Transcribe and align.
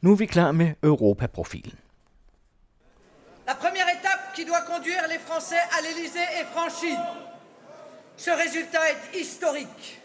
Nu 0.00 0.12
er 0.12 0.16
vi 0.16 0.26
klar 0.26 0.52
med 0.52 0.74
Europaprofilen. 0.82 1.78
La 3.46 3.54
première 3.54 3.88
étape 3.88 4.34
qui 4.34 4.44
doit 4.44 4.60
conduire 4.60 5.08
les 5.08 5.18
Français 5.18 5.62
à 5.78 5.80
l'Élysée 5.80 6.28
est 6.40 6.44
franchie. 6.52 6.98
Ce 8.16 8.30
résultat 8.30 8.90
est 8.90 9.18
historique. 9.20 10.00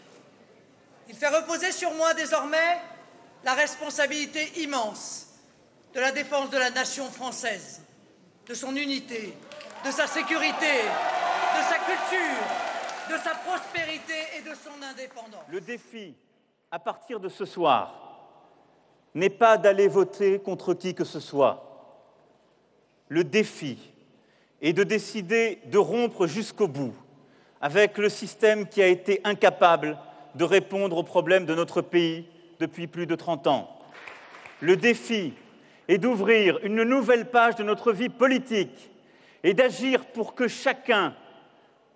Il 1.08 1.14
fait 1.14 1.28
reposer 1.28 1.70
sur 1.72 1.92
moi 1.94 2.14
désormais 2.14 2.80
la 3.44 3.54
responsabilité 3.54 4.60
immense 4.62 5.26
de 5.94 6.00
la 6.00 6.10
défense 6.10 6.50
de 6.50 6.58
la 6.58 6.70
nation 6.70 7.04
française, 7.10 7.82
de 8.48 8.54
son 8.54 8.74
unité, 8.74 9.34
de 9.84 9.90
sa 9.90 10.06
sécurité, 10.06 10.74
de 11.56 11.62
sa 11.70 11.78
culture, 11.78 12.46
de 13.10 13.16
sa 13.22 13.34
prospérité 13.46 14.18
et 14.38 14.40
de 14.40 14.54
son 14.54 14.82
indépendance. 14.82 15.44
Le 15.48 15.60
défi, 15.60 16.16
à 16.70 16.78
partir 16.78 17.20
de 17.20 17.28
ce 17.28 17.44
soir, 17.44 18.03
n'est 19.14 19.30
pas 19.30 19.58
d'aller 19.58 19.88
voter 19.88 20.38
contre 20.38 20.74
qui 20.74 20.94
que 20.94 21.04
ce 21.04 21.20
soit. 21.20 21.64
Le 23.08 23.24
défi 23.24 23.78
est 24.60 24.72
de 24.72 24.82
décider 24.82 25.60
de 25.66 25.78
rompre 25.78 26.26
jusqu'au 26.26 26.68
bout 26.68 26.94
avec 27.60 27.98
le 27.98 28.08
système 28.08 28.68
qui 28.68 28.82
a 28.82 28.88
été 28.88 29.20
incapable 29.24 29.96
de 30.34 30.44
répondre 30.44 30.98
aux 30.98 31.02
problèmes 31.02 31.46
de 31.46 31.54
notre 31.54 31.80
pays 31.80 32.26
depuis 32.60 32.86
plus 32.86 33.06
de 33.06 33.14
30 33.14 33.46
ans. 33.46 33.70
Le 34.60 34.76
défi 34.76 35.34
est 35.88 35.98
d'ouvrir 35.98 36.58
une 36.62 36.82
nouvelle 36.82 37.30
page 37.30 37.56
de 37.56 37.62
notre 37.62 37.92
vie 37.92 38.08
politique 38.08 38.90
et 39.42 39.54
d'agir 39.54 40.06
pour 40.06 40.34
que 40.34 40.48
chacun, 40.48 41.14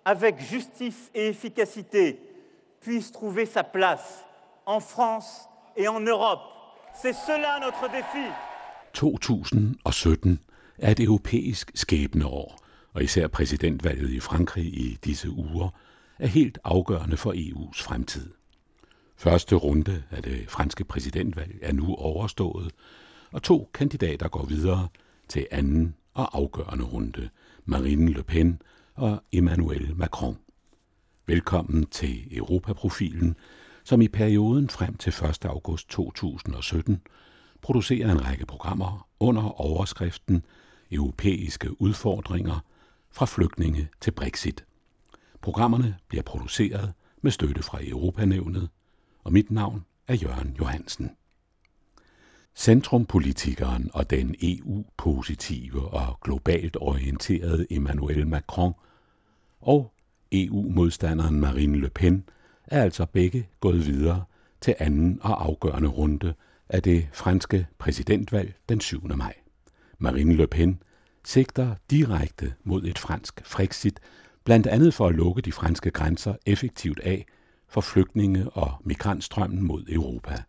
avec 0.05 0.39
justice 0.39 1.11
et 1.13 1.27
efficacité, 1.27 2.19
puisse 2.81 3.11
trouver 3.11 3.45
sa 3.45 3.63
place 3.63 4.25
en 4.65 4.79
France 4.79 5.49
et 5.75 5.87
en 5.87 5.99
Europe. 5.99 6.41
C'est 6.93 7.13
cela 7.13 7.59
notre 7.59 7.87
défi. 7.87 8.31
2017 8.93 10.39
er 10.77 10.91
et 10.91 10.99
europæisk 10.99 11.71
skæbneår, 11.75 12.59
og 12.93 13.03
især 13.03 13.27
præsidentvalget 13.27 14.09
i 14.09 14.19
Frankrig 14.19 14.65
i 14.65 14.97
disse 15.05 15.29
uger 15.29 15.69
er 16.19 16.27
helt 16.27 16.57
afgørende 16.63 17.17
for 17.17 17.33
EU's 17.33 17.83
fremtid. 17.83 18.29
Første 19.17 19.55
runde 19.55 20.03
af 20.11 20.23
det 20.23 20.49
franske 20.49 20.83
præsidentvalg 20.83 21.59
er 21.61 21.71
nu 21.71 21.95
overstået, 21.95 22.71
og 23.31 23.43
to 23.43 23.69
kandidater 23.73 24.27
går 24.27 24.45
videre 24.45 24.87
til 25.27 25.47
anden 25.51 25.95
og 26.13 26.37
afgørende 26.37 26.85
runde, 26.85 27.29
Marine 27.65 28.13
Le 28.13 28.23
Pen 28.23 28.61
og 28.95 29.23
Emmanuel 29.31 29.95
Macron. 29.95 30.37
Velkommen 31.27 31.85
til 31.85 32.37
Europaprofilen, 32.37 33.35
som 33.89 34.01
i 34.01 34.07
perioden 34.07 34.69
frem 34.69 34.97
til 34.97 35.09
1. 35.09 35.45
august 35.45 35.89
2017 35.89 37.01
producerer 37.61 38.11
en 38.11 38.25
række 38.25 38.45
programmer 38.45 39.07
under 39.19 39.61
overskriften 39.61 40.45
Europæiske 40.91 41.81
udfordringer 41.81 42.59
fra 43.11 43.25
flygtninge 43.25 43.89
til 44.01 44.11
Brexit. 44.11 44.65
Programmerne 45.41 45.97
bliver 46.07 46.21
produceret 46.21 46.93
med 47.21 47.31
støtte 47.31 47.63
fra 47.63 47.79
Europanævnet, 47.81 48.69
og 49.23 49.33
mit 49.33 49.51
navn 49.51 49.85
er 50.07 50.15
Jørgen 50.15 50.55
Johansen. 50.59 51.11
Centrumpolitikeren 52.55 53.89
og 53.93 54.09
den 54.09 54.35
EU-positive 54.41 55.87
og 55.87 56.19
globalt 56.21 56.77
orienterede 56.79 57.67
Emmanuel 57.69 58.27
Macron 58.27 58.73
og 59.61 59.93
EU-modstanderen 60.31 61.39
Marine 61.39 61.79
Le 61.79 61.89
Pen 61.89 62.23
er 62.71 62.83
altså 62.83 63.05
begge 63.05 63.47
gået 63.59 63.85
videre 63.85 64.23
til 64.61 64.75
anden 64.79 65.19
og 65.21 65.45
afgørende 65.45 65.89
runde 65.89 66.33
af 66.69 66.83
det 66.83 67.07
franske 67.13 67.67
præsidentvalg 67.77 68.53
den 68.69 68.81
7. 68.81 69.07
maj. 69.15 69.33
Marine 69.97 70.35
Le 70.35 70.47
Pen 70.47 70.81
sigter 71.25 71.75
direkte 71.89 72.53
mod 72.63 72.83
et 72.83 72.99
fransk 72.99 73.41
Frexit, 73.45 73.99
blandt 74.43 74.67
andet 74.67 74.93
for 74.93 75.07
at 75.07 75.15
lukke 75.15 75.41
de 75.41 75.51
franske 75.51 75.91
grænser 75.91 76.35
effektivt 76.45 76.99
af 76.99 77.25
for 77.67 77.81
flygtninge 77.81 78.49
og 78.49 78.73
migrantstrømmen 78.83 79.63
mod 79.63 79.85
Europa. 79.89 80.43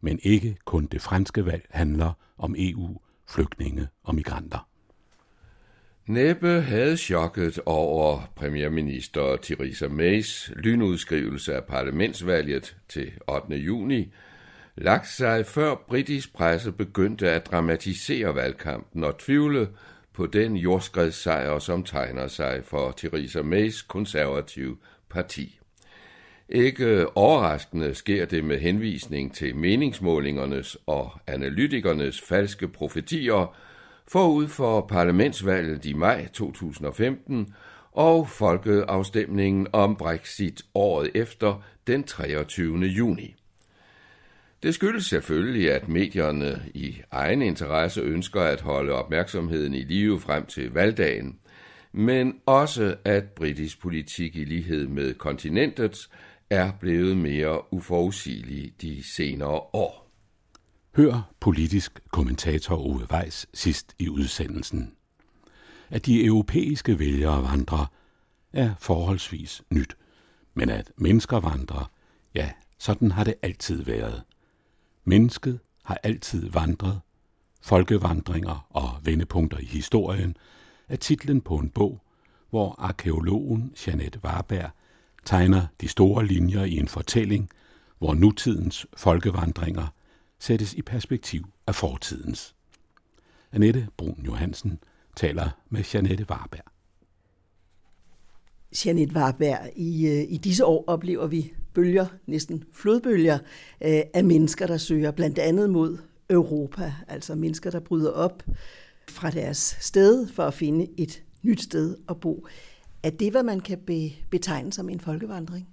Men 0.00 0.18
ikke 0.22 0.56
kun 0.64 0.86
det 0.86 1.02
franske 1.02 1.46
valg 1.46 1.66
handler 1.70 2.12
om 2.38 2.54
EU, 2.58 3.00
flygtninge 3.28 3.88
og 4.02 4.14
migranter. 4.14 4.68
Næppe 6.06 6.48
havde 6.48 6.96
chokket 6.96 7.58
over 7.66 8.32
premierminister 8.36 9.36
Theresa 9.36 9.88
Mays 9.88 10.52
lynudskrivelse 10.56 11.54
af 11.54 11.64
parlamentsvalget 11.64 12.76
til 12.88 13.12
8. 13.28 13.56
juni 13.56 14.12
lagt 14.76 15.08
sig 15.08 15.46
før 15.46 15.74
britisk 15.88 16.34
presse 16.34 16.72
begyndte 16.72 17.30
at 17.30 17.46
dramatisere 17.46 18.34
valgkampen 18.34 19.04
og 19.04 19.18
tvivle 19.18 19.68
på 20.12 20.26
den 20.26 20.56
jordskredssejr, 20.56 21.58
som 21.58 21.84
tegner 21.84 22.28
sig 22.28 22.60
for 22.64 22.94
Theresa 22.96 23.42
Mays 23.42 23.82
konservative 23.82 24.76
parti. 25.10 25.60
Ikke 26.48 27.16
overraskende 27.16 27.94
sker 27.94 28.24
det 28.24 28.44
med 28.44 28.58
henvisning 28.58 29.34
til 29.34 29.56
meningsmålingernes 29.56 30.76
og 30.86 31.10
analytikernes 31.26 32.20
falske 32.20 32.68
profetier 32.68 33.56
forud 34.08 34.48
for 34.48 34.80
parlamentsvalget 34.80 35.84
i 35.84 35.92
maj 35.92 36.28
2015 36.32 37.54
og 37.92 38.28
folkeafstemningen 38.28 39.66
om 39.72 39.96
Brexit 39.96 40.62
året 40.74 41.10
efter 41.14 41.62
den 41.86 42.04
23. 42.04 42.78
juni. 42.78 43.34
Det 44.62 44.74
skyldes 44.74 45.06
selvfølgelig, 45.06 45.72
at 45.72 45.88
medierne 45.88 46.62
i 46.74 46.96
egen 47.10 47.42
interesse 47.42 48.00
ønsker 48.00 48.42
at 48.42 48.60
holde 48.60 48.92
opmærksomheden 48.92 49.74
i 49.74 49.82
live 49.82 50.20
frem 50.20 50.46
til 50.46 50.72
valgdagen, 50.72 51.38
men 51.92 52.34
også 52.46 52.96
at 53.04 53.24
britisk 53.24 53.80
politik 53.80 54.36
i 54.36 54.44
lighed 54.44 54.86
med 54.86 55.14
kontinentets 55.14 56.10
er 56.50 56.72
blevet 56.80 57.16
mere 57.16 57.72
uforudsigelig 57.72 58.72
de 58.82 59.02
senere 59.14 59.60
år. 59.72 60.03
Hør 60.96 61.32
politisk 61.40 62.00
kommentator 62.10 62.76
Ove 62.76 63.06
Weiss 63.12 63.46
sidst 63.54 63.94
i 63.98 64.08
udsendelsen. 64.08 64.92
At 65.90 66.06
de 66.06 66.24
europæiske 66.24 66.98
vælgere 66.98 67.42
vandrer 67.42 67.86
er 68.52 68.74
forholdsvis 68.78 69.62
nyt, 69.70 69.96
men 70.54 70.68
at 70.70 70.92
mennesker 70.96 71.36
vandrer, 71.36 71.90
ja, 72.34 72.52
sådan 72.78 73.10
har 73.10 73.24
det 73.24 73.34
altid 73.42 73.82
været. 73.82 74.22
Mennesket 75.04 75.60
har 75.84 75.98
altid 76.02 76.50
vandret. 76.50 77.00
Folkevandringer 77.62 78.66
og 78.70 78.90
vendepunkter 79.02 79.58
i 79.58 79.66
historien 79.66 80.36
er 80.88 80.96
titlen 80.96 81.40
på 81.40 81.56
en 81.56 81.70
bog, 81.70 82.02
hvor 82.50 82.74
arkeologen 82.78 83.72
Jeanette 83.86 84.20
Warberg 84.24 84.70
tegner 85.24 85.66
de 85.80 85.88
store 85.88 86.26
linjer 86.26 86.64
i 86.64 86.76
en 86.76 86.88
fortælling, 86.88 87.50
hvor 87.98 88.14
nutidens 88.14 88.86
folkevandringer 88.96 89.86
sættes 90.38 90.74
i 90.74 90.82
perspektiv 90.82 91.44
af 91.66 91.74
fortidens. 91.74 92.54
Annette 93.52 93.88
Brun 93.96 94.22
Johansen 94.26 94.78
taler 95.16 95.50
med 95.70 95.84
Janette 95.94 96.26
Warberg. 96.30 96.64
Janette 98.84 99.16
Warberg, 99.16 99.70
i, 99.76 100.06
øh, 100.06 100.24
i 100.28 100.36
disse 100.36 100.64
år 100.64 100.84
oplever 100.86 101.26
vi 101.26 101.52
bølger, 101.74 102.06
næsten 102.26 102.64
flodbølger, 102.72 103.38
øh, 103.84 104.02
af 104.14 104.24
mennesker, 104.24 104.66
der 104.66 104.76
søger 104.76 105.10
blandt 105.10 105.38
andet 105.38 105.70
mod 105.70 105.98
Europa. 106.30 106.94
Altså 107.08 107.34
mennesker, 107.34 107.70
der 107.70 107.80
bryder 107.80 108.10
op 108.10 108.42
fra 109.08 109.30
deres 109.30 109.76
sted 109.80 110.28
for 110.28 110.42
at 110.42 110.54
finde 110.54 110.88
et 110.96 111.22
nyt 111.42 111.62
sted 111.62 111.96
at 112.08 112.20
bo. 112.20 112.46
Er 113.02 113.10
det, 113.10 113.30
hvad 113.30 113.42
man 113.42 113.60
kan 113.60 113.78
betegne 114.30 114.72
som 114.72 114.88
en 114.88 115.00
folkevandring? 115.00 115.68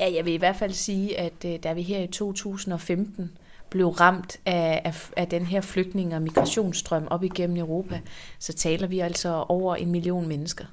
Ja, 0.00 0.12
jeg 0.14 0.24
vil 0.24 0.32
i 0.32 0.36
hvert 0.36 0.56
fald 0.56 0.72
sige, 0.72 1.18
at 1.18 1.44
øh, 1.44 1.58
da 1.62 1.72
vi 1.72 1.82
her 1.82 2.00
i 2.00 2.06
2015 2.06 3.30
blev 3.70 3.88
ramt 3.88 4.36
af, 4.46 4.82
af, 4.84 5.10
af 5.16 5.28
den 5.28 5.46
her 5.46 5.60
flygtning- 5.60 6.14
og 6.14 6.22
migrationsstrøm 6.22 7.06
op 7.10 7.24
igennem 7.24 7.56
Europa, 7.56 8.00
så 8.38 8.52
taler 8.52 8.86
vi 8.86 8.98
altså 8.98 9.44
over 9.48 9.76
en 9.76 9.90
million 9.90 10.28
mennesker. 10.28 10.64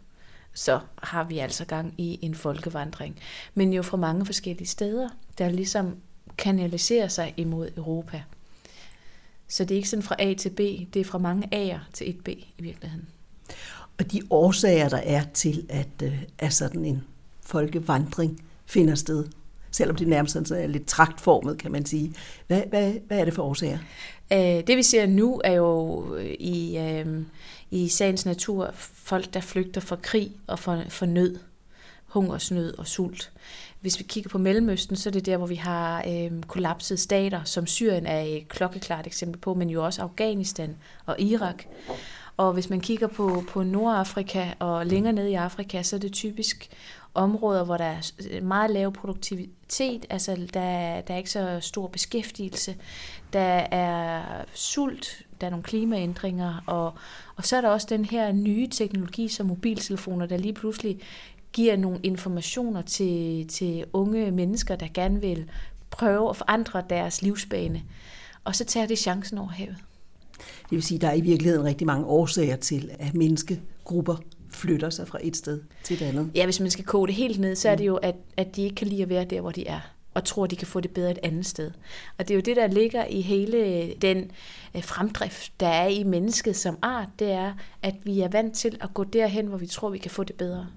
Så 0.54 0.80
har 1.04 1.24
vi 1.24 1.40
altså 1.40 1.66
gang 1.66 1.94
i 1.98 2.19
en 2.22 2.36
folkevandring. 2.36 3.19
Men 3.54 3.74
jo 3.74 3.81
fra 3.81 3.98
mange 3.98 4.25
forskellige 4.25 4.68
steder, 4.68 5.10
der 5.38 5.50
ligesom 5.50 5.96
kanaliserer 6.38 7.07
sig 7.07 7.34
imod 7.38 7.69
Europa. 7.78 8.24
Så 9.48 9.63
det 9.63 9.72
er 9.72 9.75
ikke 9.75 9.90
sådan 9.90 10.04
fra 10.04 10.16
A 10.19 10.34
til 10.34 10.50
B, 10.50 10.60
det 10.94 11.00
er 11.00 11.04
fra 11.06 11.18
mange 11.18 11.48
A'er 11.56 11.80
til 11.94 12.10
et 12.10 12.24
B 12.24 12.28
i 12.28 12.54
virkeligheden. 12.60 13.07
Og 14.00 14.12
de 14.12 14.22
årsager, 14.30 14.90
der 14.90 14.98
er 14.98 15.24
til, 15.34 15.66
at, 15.69 15.88
øh, 16.04 16.24
at 16.38 16.54
sådan 16.54 16.86
en 16.86 17.04
folkevandring 17.42 18.44
finder 18.68 18.96
sted, 18.96 19.25
selvom 19.72 19.96
det 19.96 20.08
nærmest 20.08 20.36
er 20.36 20.68
lidt 20.68 20.88
traktformet, 20.88 21.58
kan 21.58 21.72
man 21.72 21.86
sige. 21.86 22.14
Hvad, 22.48 22.62
hvad, 22.69 22.94
hvad 23.08 23.19
er 23.19 23.25
det 23.25 23.34
for 23.34 23.44
årsager? 23.44 23.78
Øh, 24.34 24.68
det 24.68 24.78
vi 24.78 24.84
ser 24.84 25.06
nu 25.06 25.42
er 25.44 25.54
jo 25.54 26.06
øh, 26.16 26.36
i, 26.40 26.78
øh, 26.78 27.22
i 27.72 27.88
sagens 27.88 28.25
natur 28.25 28.72
folk, 28.75 29.34
der 29.34 29.40
flygter 29.40 29.81
fra 29.81 29.96
krig 29.96 30.31
og 30.48 30.60
for, 30.60 30.84
for 30.90 31.06
nød, 31.06 31.40
hungersnød 32.06 32.78
og 32.78 32.88
sult. 32.88 33.31
Hvis 33.81 34.00
vi 34.00 34.04
kigger 34.04 34.30
på 34.30 34.38
Mellemøsten, 34.38 34.96
så 34.96 35.10
er 35.10 35.12
det 35.12 35.25
der, 35.25 35.38
hvor 35.38 35.48
vi 35.48 35.56
har 35.56 36.04
øh, 36.08 36.44
kollapsede 36.48 37.00
stater, 37.00 37.44
som 37.44 37.68
Syrien 37.68 38.06
er 38.06 38.20
et 38.20 38.48
klokkeklart 38.48 39.08
eksempel 39.08 39.42
på, 39.42 39.54
men 39.54 39.70
jo 39.70 39.86
også 39.86 40.02
Afghanistan 40.02 40.75
og 41.06 41.20
Irak. 41.20 41.63
Og 42.38 42.54
hvis 42.54 42.70
man 42.70 42.81
kigger 42.81 43.08
på, 43.08 43.44
på 43.50 43.63
Nordafrika 43.63 44.46
og 44.60 44.86
længere 44.86 45.13
ned 45.13 45.28
i 45.28 45.34
Afrika, 45.34 45.81
så 45.84 45.96
er 45.96 46.00
det 46.00 46.13
typisk 46.13 46.70
områder, 47.18 47.64
hvor 47.64 47.78
der 47.78 47.86
er 47.86 48.12
øh, 48.31 48.44
meget 48.44 48.72
lav 48.72 48.92
produktivitet, 48.92 50.06
altså 50.10 50.36
der, 50.36 51.02
der 51.02 51.14
er 51.14 51.18
ikke 51.18 51.31
så 51.31 51.58
stor 51.62 51.88
beskæftigelse, 51.88 52.75
der 53.34 53.68
er 53.72 54.24
sult, 54.54 55.25
der 55.42 55.48
er 55.48 55.52
nogle 55.52 55.64
klimaændringer, 55.64 56.64
og, 56.66 56.94
og 57.36 57.46
så 57.46 57.58
er 57.58 57.62
der 57.62 57.69
også 57.69 57.88
den 57.90 58.06
her 58.06 58.31
nye 58.31 58.68
teknologi 58.68 59.28
som 59.28 59.46
mobiltelefoner, 59.46 60.25
der 60.25 60.38
lige 60.38 60.54
pludselig 60.54 61.00
giver 61.54 61.78
nogle 61.78 62.00
informationer 62.04 62.81
til, 62.81 63.48
til 63.48 63.86
unge 63.94 64.31
mennesker, 64.31 64.75
der 64.75 64.88
gerne 64.94 65.22
vil 65.22 65.50
prøve 65.90 66.30
at 66.30 66.38
forandre 66.38 66.84
deres 66.90 67.22
livsbane. 67.22 67.84
Og 68.44 68.56
så 68.56 68.66
tager 68.66 68.88
det 68.88 68.98
chancen 69.00 69.38
over 69.38 69.50
havet. 69.50 69.75
Det 70.38 70.72
vil 70.72 70.84
sige, 70.84 70.96
at 70.96 71.02
der 71.02 71.08
er 71.08 71.13
i 71.13 71.22
virkeligheden 71.22 71.66
rigtig 71.66 71.88
mange 71.88 72.06
årsager 72.06 72.56
til, 72.56 72.92
at 73.00 73.16
menneskegrupper 73.16 74.16
flytter 74.57 74.89
sig 74.89 75.07
fra 75.07 75.19
et 75.21 75.38
sted 75.38 75.62
til 75.83 76.01
et 76.01 76.01
andet. 76.01 76.31
Ja, 76.36 76.45
hvis 76.45 76.59
man 76.59 76.71
skal 76.71 76.86
koge 76.86 77.07
det 77.07 77.15
helt 77.15 77.39
ned, 77.39 77.56
så 77.56 77.69
er 77.69 77.75
det 77.75 77.86
jo, 77.86 77.95
at, 77.95 78.15
at 78.38 78.56
de 78.56 78.63
ikke 78.63 78.75
kan 78.75 78.88
lide 78.88 79.04
at 79.04 79.09
være 79.09 79.25
der, 79.25 79.42
hvor 79.42 79.51
de 79.51 79.68
er 79.68 79.80
og 80.18 80.24
tror, 80.24 80.44
at 80.44 80.51
de 80.51 80.56
kan 80.56 80.68
få 80.68 80.80
det 80.80 80.92
bedre 80.92 81.12
et 81.12 81.19
andet 81.24 81.45
sted. 81.45 81.71
Og 82.18 82.27
det 82.27 82.31
er 82.31 82.36
jo 82.36 82.42
det, 82.42 82.56
der 82.56 82.68
ligger 82.68 83.06
i 83.06 83.21
hele 83.21 83.94
den 84.01 84.31
øh, 84.75 84.83
fremdrift, 84.83 85.51
der 85.59 85.68
er 85.68 85.88
i 85.88 86.04
mennesket 86.04 86.56
som 86.56 86.77
art, 86.81 87.09
det 87.19 87.31
er, 87.31 87.54
at 87.81 87.95
vi 88.04 88.21
er 88.21 88.27
vant 88.27 88.56
til 88.56 88.77
at 88.81 88.94
gå 88.94 89.04
derhen, 89.04 89.48
hvor 89.48 89.57
vi 89.57 89.68
tror, 89.68 89.89
vi 89.89 89.98
kan 89.98 90.12
få 90.12 90.24
det 90.24 90.36
bedre. 90.36 90.68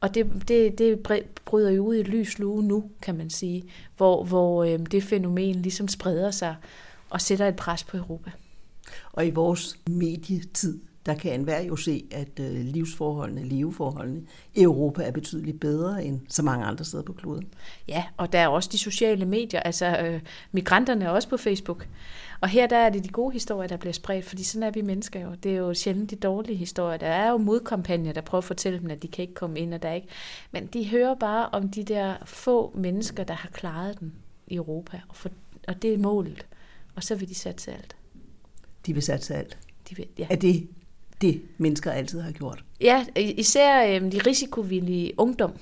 Og 0.00 0.14
det, 0.14 0.48
det, 0.48 0.78
det 0.78 1.08
bryder 1.44 1.70
jo 1.70 1.84
ud 1.84 1.94
i 1.94 2.02
lys 2.02 2.38
lue 2.38 2.62
nu, 2.62 2.90
kan 3.02 3.16
man 3.16 3.30
sige, 3.30 3.64
hvor, 3.96 4.24
hvor 4.24 4.64
øh, 4.64 4.78
det 4.90 5.02
fænomen 5.02 5.62
ligesom 5.62 5.88
spreder 5.88 6.30
sig 6.30 6.56
og 7.10 7.20
sætter 7.20 7.48
et 7.48 7.56
pres 7.56 7.84
på 7.84 7.96
Europa. 7.96 8.30
Og 9.12 9.26
i 9.26 9.30
vores 9.30 9.78
medietid, 9.86 10.80
der 11.06 11.14
kan 11.14 11.32
enhver 11.32 11.60
jo 11.60 11.76
se, 11.76 12.04
at 12.10 12.40
øh, 12.40 12.52
livsforholdene, 12.52 13.44
leveforholdene 13.44 14.22
i 14.54 14.62
Europa 14.62 15.02
er 15.02 15.10
betydeligt 15.10 15.60
bedre 15.60 16.04
end 16.04 16.20
så 16.28 16.42
mange 16.42 16.64
andre 16.64 16.84
steder 16.84 17.02
på 17.02 17.12
kloden. 17.12 17.48
Ja, 17.88 18.04
og 18.16 18.32
der 18.32 18.38
er 18.38 18.48
også 18.48 18.68
de 18.72 18.78
sociale 18.78 19.24
medier, 19.24 19.60
altså 19.60 19.98
øh, 19.98 20.20
migranterne 20.52 21.04
er 21.04 21.08
også 21.08 21.28
på 21.28 21.36
Facebook. 21.36 21.86
Og 22.40 22.48
her 22.48 22.66
der 22.66 22.76
er 22.76 22.90
det 22.90 23.04
de 23.04 23.08
gode 23.08 23.32
historier, 23.32 23.68
der 23.68 23.76
bliver 23.76 23.92
spredt, 23.92 24.24
fordi 24.24 24.42
sådan 24.42 24.62
er 24.62 24.70
vi 24.70 24.82
mennesker 24.82 25.20
jo. 25.20 25.34
Det 25.34 25.52
er 25.52 25.56
jo 25.56 25.74
sjældent 25.74 26.10
de 26.10 26.16
dårlige 26.16 26.56
historier. 26.56 26.96
Der 26.96 27.06
er 27.06 27.30
jo 27.30 27.36
modkampagner, 27.36 28.12
der 28.12 28.20
prøver 28.20 28.40
at 28.40 28.44
fortælle 28.44 28.78
dem, 28.78 28.90
at 28.90 29.02
de 29.02 29.08
kan 29.08 29.22
ikke 29.22 29.34
komme 29.34 29.58
ind, 29.58 29.74
og 29.74 29.82
der 29.82 29.88
er 29.88 29.94
ikke. 29.94 30.08
Men 30.50 30.66
de 30.66 30.88
hører 30.88 31.14
bare 31.14 31.48
om 31.48 31.68
de 31.68 31.84
der 31.84 32.14
få 32.24 32.72
mennesker, 32.74 33.24
der 33.24 33.34
har 33.34 33.48
klaret 33.48 34.00
den 34.00 34.12
i 34.46 34.54
Europa, 34.54 35.00
og, 35.08 35.16
for, 35.16 35.30
og 35.68 35.82
det 35.82 35.94
er 35.94 35.98
målet. 35.98 36.46
Og 36.94 37.02
så 37.02 37.14
vil 37.14 37.28
de 37.28 37.34
satse 37.34 37.72
alt. 37.72 37.96
De 38.86 38.94
vil 38.94 39.02
satse 39.02 39.34
alt. 39.34 39.58
De 39.90 39.96
vil, 39.96 40.06
ja. 40.18 40.26
Er 40.30 40.36
det 40.36 40.68
det, 41.22 41.42
mennesker 41.58 41.90
altid 41.90 42.20
har 42.20 42.32
gjort? 42.32 42.64
Ja, 42.80 43.06
især 43.16 43.86
øh, 43.86 44.12
de 44.12 44.18
risikovillige 44.18 45.12
ungdom, 45.16 45.52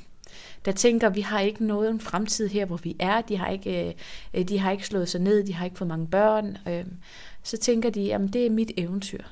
der 0.64 0.72
tænker, 0.72 1.08
vi 1.08 1.20
har 1.20 1.40
ikke 1.40 1.66
noget 1.66 1.90
en 1.90 2.00
fremtid 2.00 2.48
her, 2.48 2.64
hvor 2.64 2.76
vi 2.76 2.96
er. 2.98 3.20
De 3.20 3.36
har 3.36 3.48
ikke, 3.48 3.94
øh, 4.34 4.48
de 4.48 4.58
har 4.58 4.70
ikke 4.70 4.86
slået 4.86 5.08
sig 5.08 5.20
ned, 5.20 5.44
de 5.44 5.54
har 5.54 5.64
ikke 5.64 5.78
fået 5.78 5.88
mange 5.88 6.06
børn. 6.06 6.56
Øh, 6.68 6.84
så 7.42 7.56
tænker 7.56 7.90
de, 7.90 8.14
at 8.14 8.20
det 8.32 8.46
er 8.46 8.50
mit 8.50 8.72
eventyr. 8.76 9.22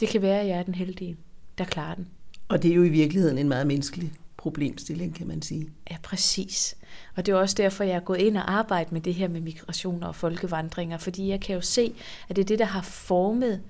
Det 0.00 0.08
kan 0.08 0.22
være, 0.22 0.40
at 0.40 0.46
jeg 0.46 0.58
er 0.58 0.62
den 0.62 0.74
heldige, 0.74 1.16
der 1.58 1.64
klarer 1.64 1.94
den. 1.94 2.08
Og 2.48 2.62
det 2.62 2.70
er 2.70 2.74
jo 2.74 2.82
i 2.82 2.88
virkeligheden 2.88 3.38
en 3.38 3.48
meget 3.48 3.66
menneskelig 3.66 4.12
problemstilling, 4.36 5.14
kan 5.14 5.26
man 5.26 5.42
sige. 5.42 5.68
Ja, 5.90 5.96
præcis. 6.02 6.76
Og 7.16 7.26
det 7.26 7.32
er 7.32 7.36
også 7.36 7.54
derfor, 7.58 7.84
jeg 7.84 7.96
er 7.96 8.00
gået 8.00 8.18
ind 8.18 8.36
og 8.36 8.52
arbejdet 8.52 8.92
med 8.92 9.00
det 9.00 9.14
her 9.14 9.28
med 9.28 9.40
migration 9.40 10.02
og 10.02 10.14
folkevandringer, 10.14 10.98
fordi 10.98 11.28
jeg 11.28 11.40
kan 11.40 11.54
jo 11.54 11.60
se, 11.60 11.94
at 12.28 12.36
det 12.36 12.42
er 12.42 12.46
det, 12.46 12.58
der 12.58 12.64
har 12.64 12.82
formet 12.82 13.60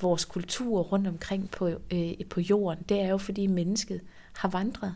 vores 0.00 0.24
kultur 0.24 0.80
rundt 0.80 1.06
omkring 1.06 1.50
på, 1.50 1.68
øh, 1.92 2.12
på 2.30 2.40
jorden. 2.40 2.84
Det 2.88 3.00
er 3.00 3.08
jo, 3.08 3.18
fordi 3.18 3.46
mennesket 3.46 4.00
har 4.32 4.48
vandret. 4.48 4.94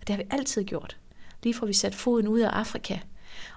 Og 0.00 0.06
det 0.06 0.16
har 0.16 0.22
vi 0.22 0.28
altid 0.30 0.64
gjort. 0.64 0.96
Lige 1.42 1.54
fra 1.54 1.66
vi 1.66 1.72
satte 1.72 1.98
foden 1.98 2.28
ud 2.28 2.40
af 2.40 2.48
Afrika, 2.48 2.98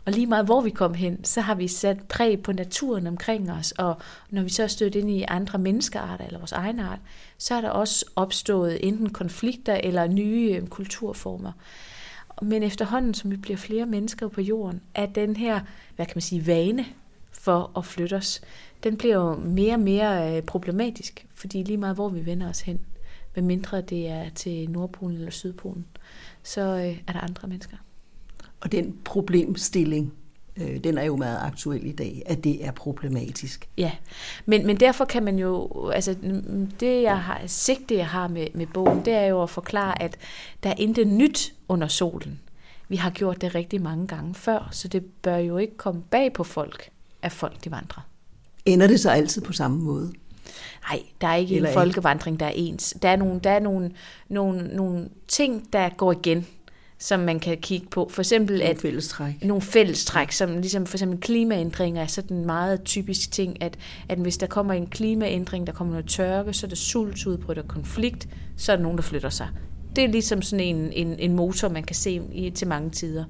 og 0.06 0.14
lige 0.14 0.28
meget 0.28 0.46
hvor 0.46 0.62
vi 0.62 0.70
kom 0.70 0.94
hen, 0.94 1.24
så 1.24 1.42
har 1.42 1.56
vi 1.56 1.68
sat 1.68 2.08
præg 2.08 2.44
på 2.44 2.52
naturen 2.52 3.08
omkring 3.08 3.52
os, 3.52 3.72
og 3.72 4.02
når 4.30 4.42
vi 4.42 4.50
så 4.50 4.64
er 4.64 4.68
stødt 4.68 4.96
ind 4.96 5.10
i 5.10 5.26
andre 5.28 5.60
menneskearter 5.60 6.26
eller 6.26 6.40
vores 6.40 6.52
egen 6.52 6.80
art, 6.80 7.00
så 7.38 7.56
er 7.56 7.62
der 7.62 7.70
også 7.70 8.06
opstået 8.16 8.88
enten 8.88 9.10
konflikter 9.10 9.74
eller 9.84 10.08
nye 10.08 10.60
øh, 10.62 10.68
kulturformer. 10.68 11.52
Men 12.42 12.64
efterhånden, 12.64 13.14
som 13.14 13.32
vi 13.32 13.38
bliver 13.38 13.58
flere 13.58 13.86
mennesker 13.86 14.28
på 14.28 14.42
jorden, 14.42 14.82
er 14.96 15.06
den 15.06 15.36
her, 15.36 15.60
hvad 15.96 16.06
kan 16.06 16.14
man 16.16 16.22
sige, 16.22 16.48
vane 16.48 16.86
for 17.42 17.72
at 17.78 17.86
flytte 17.86 18.14
os, 18.14 18.42
den 18.84 18.98
bliver 18.98 19.16
jo 19.16 19.36
mere 19.36 19.74
og 19.74 19.80
mere 19.80 20.38
øh, 20.38 20.44
problematisk, 20.44 21.26
fordi 21.34 21.64
lige 21.64 21.78
meget 21.78 21.96
hvor 21.96 22.10
vi 22.10 22.26
vender 22.26 22.50
os 22.50 22.62
hen, 22.62 22.80
medmindre 23.36 23.82
det 23.82 24.08
er 24.08 24.30
til 24.30 24.70
Nordpolen 24.70 25.18
eller 25.18 25.32
Sydpolen, 25.32 25.86
så 26.44 26.62
øh, 26.62 26.98
er 27.08 27.14
der 27.14 27.20
andre 27.20 27.48
mennesker. 27.48 27.78
Og 28.60 28.72
den 28.72 28.98
problemstilling, 29.06 30.14
øh, 30.58 30.84
den 30.84 30.98
er 30.98 31.04
jo 31.04 31.16
meget 31.16 31.40
aktuel 31.42 31.86
i 31.86 31.92
dag, 31.92 32.24
at 32.26 32.44
det 32.44 32.66
er 32.66 32.72
problematisk. 32.72 33.70
Ja, 33.78 33.92
men, 34.46 34.66
men 34.68 34.80
derfor 34.80 35.06
kan 35.06 35.24
man 35.24 35.40
jo, 35.40 35.70
altså 35.90 36.16
det 36.80 37.02
jeg 37.02 37.24
har, 37.24 37.42
sigte 37.48 37.96
jeg 37.96 38.08
har 38.08 38.28
med, 38.28 38.48
med 38.54 38.68
bogen, 38.74 39.06
det 39.06 39.14
er 39.14 39.26
jo 39.26 39.44
at 39.44 39.50
forklare, 39.50 40.02
at 40.02 40.18
der 40.64 40.70
er 40.70 40.76
intet 40.78 41.08
nyt 41.08 41.54
under 41.68 41.88
solen. 41.88 42.40
Vi 42.90 42.96
har 42.96 43.10
gjort 43.10 43.42
det 43.42 43.56
rigtig 43.56 43.82
mange 43.82 44.08
gange 44.08 44.36
før, 44.36 44.70
så 44.72 44.88
det 44.88 45.06
bør 45.06 45.38
jo 45.38 45.58
ikke 45.58 45.78
komme 45.78 46.02
bag 46.02 46.34
på 46.34 46.44
folk, 46.44 46.92
at 47.22 47.32
folk 47.32 47.64
de 47.64 47.72
vandrer. 47.72 48.08
Ender 48.66 48.88
det 48.88 49.00
så 49.00 49.10
altid 49.10 49.42
på 49.42 49.54
samme 49.54 49.78
måde? 49.78 50.14
Nej, 50.90 51.04
der 51.22 51.28
er 51.28 51.36
ikke 51.36 51.56
Eller 51.56 51.70
en 51.70 51.74
folkevandring, 51.74 52.40
der 52.40 52.46
er 52.46 52.54
ens. 52.56 52.96
Der 53.02 53.10
er, 53.10 53.16
nogle, 53.16 53.40
der 53.40 53.50
er 53.50 53.60
nogle, 53.60 53.92
nogle, 54.30 54.76
nogle 54.76 55.10
ting, 55.28 55.74
der 55.74 55.90
går 55.90 56.12
igen 56.12 56.48
som 57.02 57.20
man 57.20 57.40
kan 57.40 57.58
kigge 57.58 57.88
på. 57.92 58.10
For 58.12 58.22
eksempel 58.22 58.58
nogle 58.58 58.70
at 58.70 58.78
fællestræk. 58.78 59.44
nogle 59.44 59.62
fællestræk, 59.62 60.32
som 60.32 60.58
ligesom 60.58 60.86
for 60.86 60.96
eksempel 60.96 61.20
klimaændringer 61.20 62.02
er 62.02 62.08
sådan 62.08 62.38
en 62.38 62.46
meget 62.46 62.84
typisk 62.84 63.32
ting, 63.32 63.64
at, 63.64 63.78
at 64.10 64.18
hvis 64.18 64.38
der 64.38 64.48
kommer 64.48 64.74
en 64.74 64.88
klimaændring, 64.88 65.68
der 65.68 65.74
kommer 65.74 65.94
noget 65.94 66.08
tørke, 66.08 66.54
så 66.54 66.66
er 66.66 66.70
der 66.70 66.76
sult, 66.76 67.28
udbryder 67.28 67.62
konflikt, 67.62 68.28
så 68.58 68.72
er 68.72 68.76
der 68.76 68.84
nogen, 68.84 68.98
der 68.98 69.04
flytter 69.04 69.30
sig. 69.30 69.48
Det 69.96 70.04
er 70.04 70.08
ligesom 70.08 70.42
sådan 70.42 70.66
en, 70.66 70.94
en, 70.94 71.20
en 71.20 71.36
motor, 71.36 71.70
man 71.70 71.84
kan 71.84 71.96
se 71.96 72.22
i, 72.32 72.50
til 72.50 72.68
mange 72.68 72.90
tider. 72.90 73.26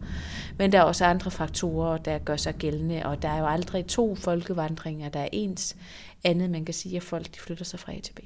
Men 0.58 0.72
der 0.72 0.80
er 0.80 0.84
også 0.84 1.06
andre 1.06 1.31
faktorer, 1.31 1.98
der 1.98 2.18
gør 2.18 2.36
sig 2.36 2.56
gældende, 2.56 3.06
og 3.06 3.22
der 3.22 3.30
er 3.30 3.40
jo 3.40 3.48
aldrig 3.48 3.86
to 3.86 4.16
folkevandringer, 4.16 5.10
der 5.10 5.19
er 5.19 5.30
ens. 5.31 5.75
Andet, 6.24 6.50
man 6.50 6.65
kan 6.65 6.74
sige, 6.74 6.98
at 6.98 7.03
folk 7.03 7.25
de 7.25 7.39
flytter 7.39 7.65
sig 7.65 7.80
fra 7.80 7.94
A 7.94 8.00
til 8.00 8.13
B. 8.13 8.20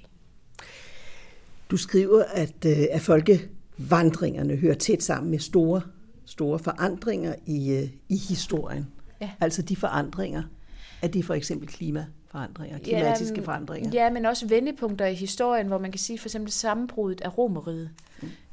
Du 1.71 1.77
skriver, 1.77 2.23
at, 2.33 2.65
øh, 2.65 2.77
at 2.91 3.01
folkevandringerne 3.01 4.55
hører 4.55 4.75
tæt 4.75 5.03
sammen 5.03 5.31
med 5.31 5.39
store, 5.39 5.81
store 6.25 6.59
forandringer 6.59 7.35
i, 7.45 7.71
øh, 7.71 7.89
i 8.09 8.17
historien. 8.17 8.87
Ja. 9.21 9.29
Altså 9.39 9.61
de 9.61 9.75
forandringer, 9.75 10.43
at 11.01 11.13
det 11.13 11.25
for 11.25 11.33
eksempel 11.33 11.67
klima 11.67 12.05
forandringer, 12.35 12.79
klimatiske 12.79 13.39
ja, 13.41 13.45
forandringer. 13.45 13.89
Ja, 13.93 14.09
men 14.09 14.25
også 14.25 14.47
vendepunkter 14.47 15.05
i 15.05 15.13
historien, 15.13 15.67
hvor 15.67 15.77
man 15.77 15.91
kan 15.91 15.99
sige 15.99 16.19
for 16.19 16.27
eksempel 16.27 16.51
sammenbruddet 16.51 17.21
af 17.21 17.37
romeriet, 17.37 17.89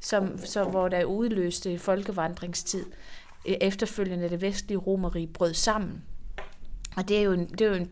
som, 0.01 0.39
så, 0.39 0.65
hvor 0.65 0.89
der 0.89 1.05
udløste 1.05 1.79
folkevandringstid. 1.79 2.85
E, 3.47 3.63
efterfølgende 3.63 4.29
det 4.29 4.41
vestlige 4.43 4.79
romerige 4.79 5.27
brød 5.27 5.55
sammen. 5.55 6.03
Og 6.97 7.09
det 7.09 7.19
er 7.19 7.23
jo 7.23 7.33
en, 7.33 7.47
det 7.47 7.61
er 7.61 7.69
jo 7.69 7.75
en, 7.75 7.89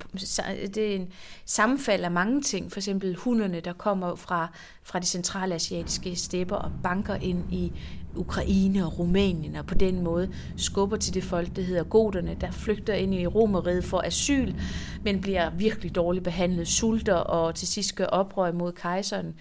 det 0.74 0.78
er 0.78 0.96
en 0.96 1.08
sammenfald 1.44 2.04
af 2.04 2.10
mange 2.10 2.42
ting. 2.42 2.72
For 2.72 2.78
eksempel 2.78 3.16
hunderne, 3.16 3.60
der 3.60 3.72
kommer 3.72 4.14
fra, 4.14 4.48
fra 4.82 4.98
de 4.98 5.06
centralasiatiske 5.06 6.16
stepper 6.16 6.56
og 6.56 6.72
banker 6.82 7.14
ind 7.14 7.52
i 7.52 7.72
Ukraine 8.16 8.86
og 8.86 8.98
Rumænien, 8.98 9.56
og 9.56 9.66
på 9.66 9.74
den 9.74 10.02
måde 10.02 10.34
skubber 10.56 10.96
til 10.96 11.14
det 11.14 11.24
folk, 11.24 11.56
der 11.56 11.62
hedder 11.62 11.84
goderne, 11.84 12.36
der 12.40 12.50
flygter 12.50 12.94
ind 12.94 13.14
i 13.14 13.26
romeriet 13.26 13.84
for 13.84 14.02
asyl, 14.04 14.54
men 15.02 15.20
bliver 15.20 15.50
virkelig 15.50 15.94
dårligt 15.94 16.24
behandlet, 16.24 16.68
sulter 16.68 17.14
og 17.14 17.54
til 17.54 17.68
sidst 17.68 17.94
gør 17.94 18.06
oprør 18.06 18.52
mod 18.52 18.72
kejseren, 18.72 19.34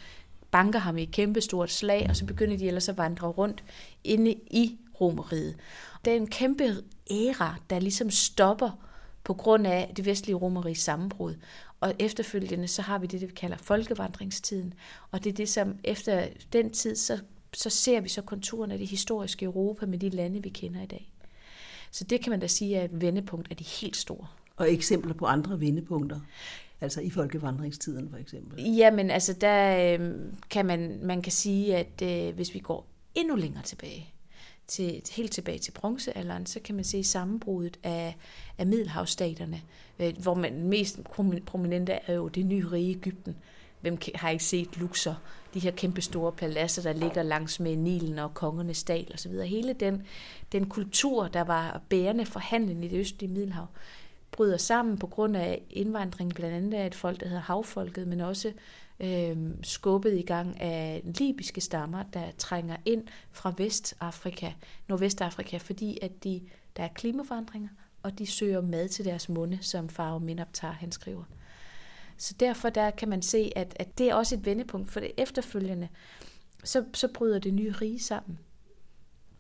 banker 0.52 0.80
ham 0.80 0.98
i 0.98 1.04
et 1.04 1.12
kæmpestort 1.12 1.72
slag, 1.72 2.06
og 2.10 2.16
så 2.16 2.26
begynder 2.26 2.58
de 2.58 2.68
ellers 2.68 2.90
at 2.90 2.98
vandre 2.98 3.28
rundt 3.28 3.64
inde 4.04 4.32
i 4.32 4.78
romeriet. 5.02 5.56
Det 6.06 6.14
er 6.14 6.18
en 6.18 6.28
kæmpe 6.28 6.64
æra, 7.12 7.56
der 7.70 7.80
ligesom 7.80 8.10
stopper 8.10 8.89
på 9.24 9.34
grund 9.34 9.68
af 9.68 9.94
det 9.98 10.06
vestlige 10.06 10.36
romeriges 10.36 10.80
sammenbrud. 10.80 11.36
Og 11.80 11.94
efterfølgende 12.00 12.68
så 12.68 12.82
har 12.82 13.00
vi 13.00 13.08
det, 13.08 13.22
det 13.22 13.30
vi 13.30 13.34
kalder 13.34 13.58
folkevandringstiden. 13.58 14.74
Og 15.12 15.24
det 15.24 15.30
er 15.30 15.34
det, 15.34 15.50
som 15.50 15.76
efter 15.84 16.28
den 16.54 16.70
tid, 16.70 16.96
så, 16.96 17.20
så 17.54 17.70
ser 17.70 18.02
vi 18.02 18.10
så 18.10 18.22
konturerne 18.22 18.74
af 18.74 18.80
det 18.80 18.88
historiske 18.88 19.46
Europa 19.46 19.86
med 19.86 20.00
de 20.00 20.10
lande, 20.10 20.44
vi 20.44 20.50
kender 20.50 20.82
i 20.82 20.86
dag. 20.86 21.12
Så 21.92 22.04
det 22.04 22.22
kan 22.22 22.30
man 22.30 22.40
da 22.40 22.48
sige 22.48 22.76
er 22.76 22.84
et 22.84 23.02
vendepunkt 23.02 23.48
af 23.52 23.58
de 23.58 23.64
helt 23.64 23.98
store. 23.98 24.28
Og 24.56 24.74
eksempler 24.74 25.14
på 25.14 25.26
andre 25.26 25.60
vendepunkter? 25.60 26.20
Altså 26.82 27.02
i 27.02 27.10
folkevandringstiden 27.10 28.10
for 28.10 28.18
eksempel? 28.18 28.64
Jamen 28.64 29.12
altså 29.12 29.34
der 29.34 29.94
øh, 30.00 30.16
kan 30.50 30.66
man, 30.66 31.00
man 31.04 31.22
kan 31.22 31.32
sige, 31.32 31.76
at 31.76 32.02
øh, 32.04 32.36
hvis 32.36 32.54
vi 32.54 32.60
går 32.60 32.88
endnu 33.16 33.36
længere 33.36 33.64
tilbage, 33.64 34.14
til, 34.70 35.02
helt 35.12 35.32
tilbage 35.32 35.60
til 35.60 35.72
bronzealderen, 35.72 36.46
så 36.46 36.60
kan 36.60 36.76
man 36.76 36.84
se 36.84 37.04
sammenbruddet 37.04 37.80
af, 37.84 38.18
af 38.58 38.68
middelhavsstaterne, 38.68 39.62
øh, 40.00 40.14
hvor 40.18 40.34
man 40.34 40.64
mest 40.64 41.00
prominente 41.46 41.94
er 41.94 42.14
jo 42.14 42.28
det 42.28 42.46
nye 42.46 42.68
rige 42.72 42.92
Ægypten. 42.92 43.36
Hvem 43.82 43.98
har 44.16 44.30
ikke 44.30 44.44
set 44.44 44.78
Luxor? 44.78 45.20
De 45.54 45.60
her 45.60 45.72
kæmpe 45.72 46.02
store 46.02 46.32
paladser, 46.32 46.82
der 46.82 46.94
ligger 46.94 47.24
langs 47.24 47.60
med 47.60 47.76
Nilen 47.76 48.20
og 48.20 48.34
kongernes 48.34 48.84
dal 48.84 49.12
osv. 49.14 49.32
Hele 49.32 49.74
den, 49.74 50.04
den 50.52 50.70
kultur, 50.70 51.28
der 51.28 51.42
var 51.42 51.82
bærende 51.90 52.26
for 52.26 52.40
handlen 52.40 52.84
i 52.84 52.88
det 52.88 53.00
østlige 53.00 53.34
Middelhav, 53.34 53.66
bryder 54.32 54.58
sammen 54.58 54.98
på 54.98 55.08
grund 55.08 55.38
af 55.38 55.62
indvandring, 55.70 56.36
blandt 56.36 56.56
andet 56.56 56.78
af 56.78 56.88
et 56.88 56.96
folk, 56.96 57.20
der 57.20 57.28
hedder 57.28 57.42
havfolket, 57.42 58.08
men 58.08 58.22
også 58.22 58.52
øh, 59.00 59.38
skubbet 59.64 60.18
i 60.18 60.22
gang 60.22 60.62
af 60.62 61.02
libyske 61.04 61.62
stammer, 61.62 62.04
der 62.04 62.32
trænger 62.38 62.78
ind 62.86 63.08
fra 63.32 63.54
Vestafrika, 63.58 64.52
Nordvestafrika, 64.88 65.58
fordi 65.58 65.98
at 66.02 66.24
de, 66.24 66.42
der 66.78 66.84
er 66.84 66.88
klimaforandringer, 66.88 67.70
og 68.04 68.20
de 68.20 68.28
søger 68.28 68.62
mad 68.62 68.90
til 68.90 69.06
deres 69.06 69.30
munde, 69.30 69.60
som 69.62 69.90
Faro 69.90 70.20
Minoptar 70.20 70.72
han 70.72 70.92
skriver. 70.92 71.24
Så 72.18 72.36
derfor 72.40 72.70
der 72.70 72.92
kan 72.92 73.10
man 73.10 73.22
se, 73.22 73.52
at, 73.56 73.76
at 73.80 73.98
det 73.98 74.10
er 74.10 74.16
også 74.16 74.36
et 74.36 74.46
vendepunkt, 74.46 74.92
for 74.92 75.00
det 75.00 75.12
efterfølgende, 75.18 75.88
så, 76.64 76.86
så 76.94 77.08
bryder 77.14 77.40
det 77.40 77.54
nye 77.54 77.72
rige 77.72 78.00
sammen. 78.00 78.40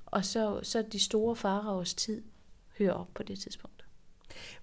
Og 0.05 0.25
så, 0.25 0.59
så 0.63 0.83
de 0.91 0.99
store 0.99 1.35
faraos 1.35 1.93
tid 1.93 2.21
hører 2.77 2.93
op 2.93 3.07
på 3.13 3.23
det 3.23 3.39
tidspunkt. 3.39 3.85